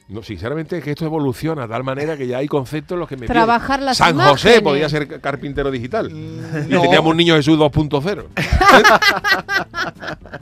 No, 0.08 0.22
sinceramente 0.24 0.78
es 0.78 0.84
que 0.84 0.92
esto 0.92 1.06
evoluciona 1.06 1.62
de 1.62 1.68
tal 1.70 1.86
manera 1.86 2.18
que 2.18 2.28
ya 2.28 2.40
hay 2.40 2.48
conceptos 2.48 2.98
en 2.98 3.00
los 3.00 3.08
que 3.08 3.16
me 3.16 3.28
Trabajar 3.28 3.78
pierdo. 3.80 3.86
las 3.86 3.98
San 3.98 4.20
José 4.20 4.62
podía 4.62 4.90
ser 4.90 5.08
ca- 5.08 5.22
carpintero 5.22 5.72
digital. 5.72 6.12
Y 6.12 6.68
no. 6.74 6.82
teníamos 6.82 7.12
un 7.12 7.18
niño 7.18 7.36
Jesús 7.36 7.58
2.0. 7.58 8.26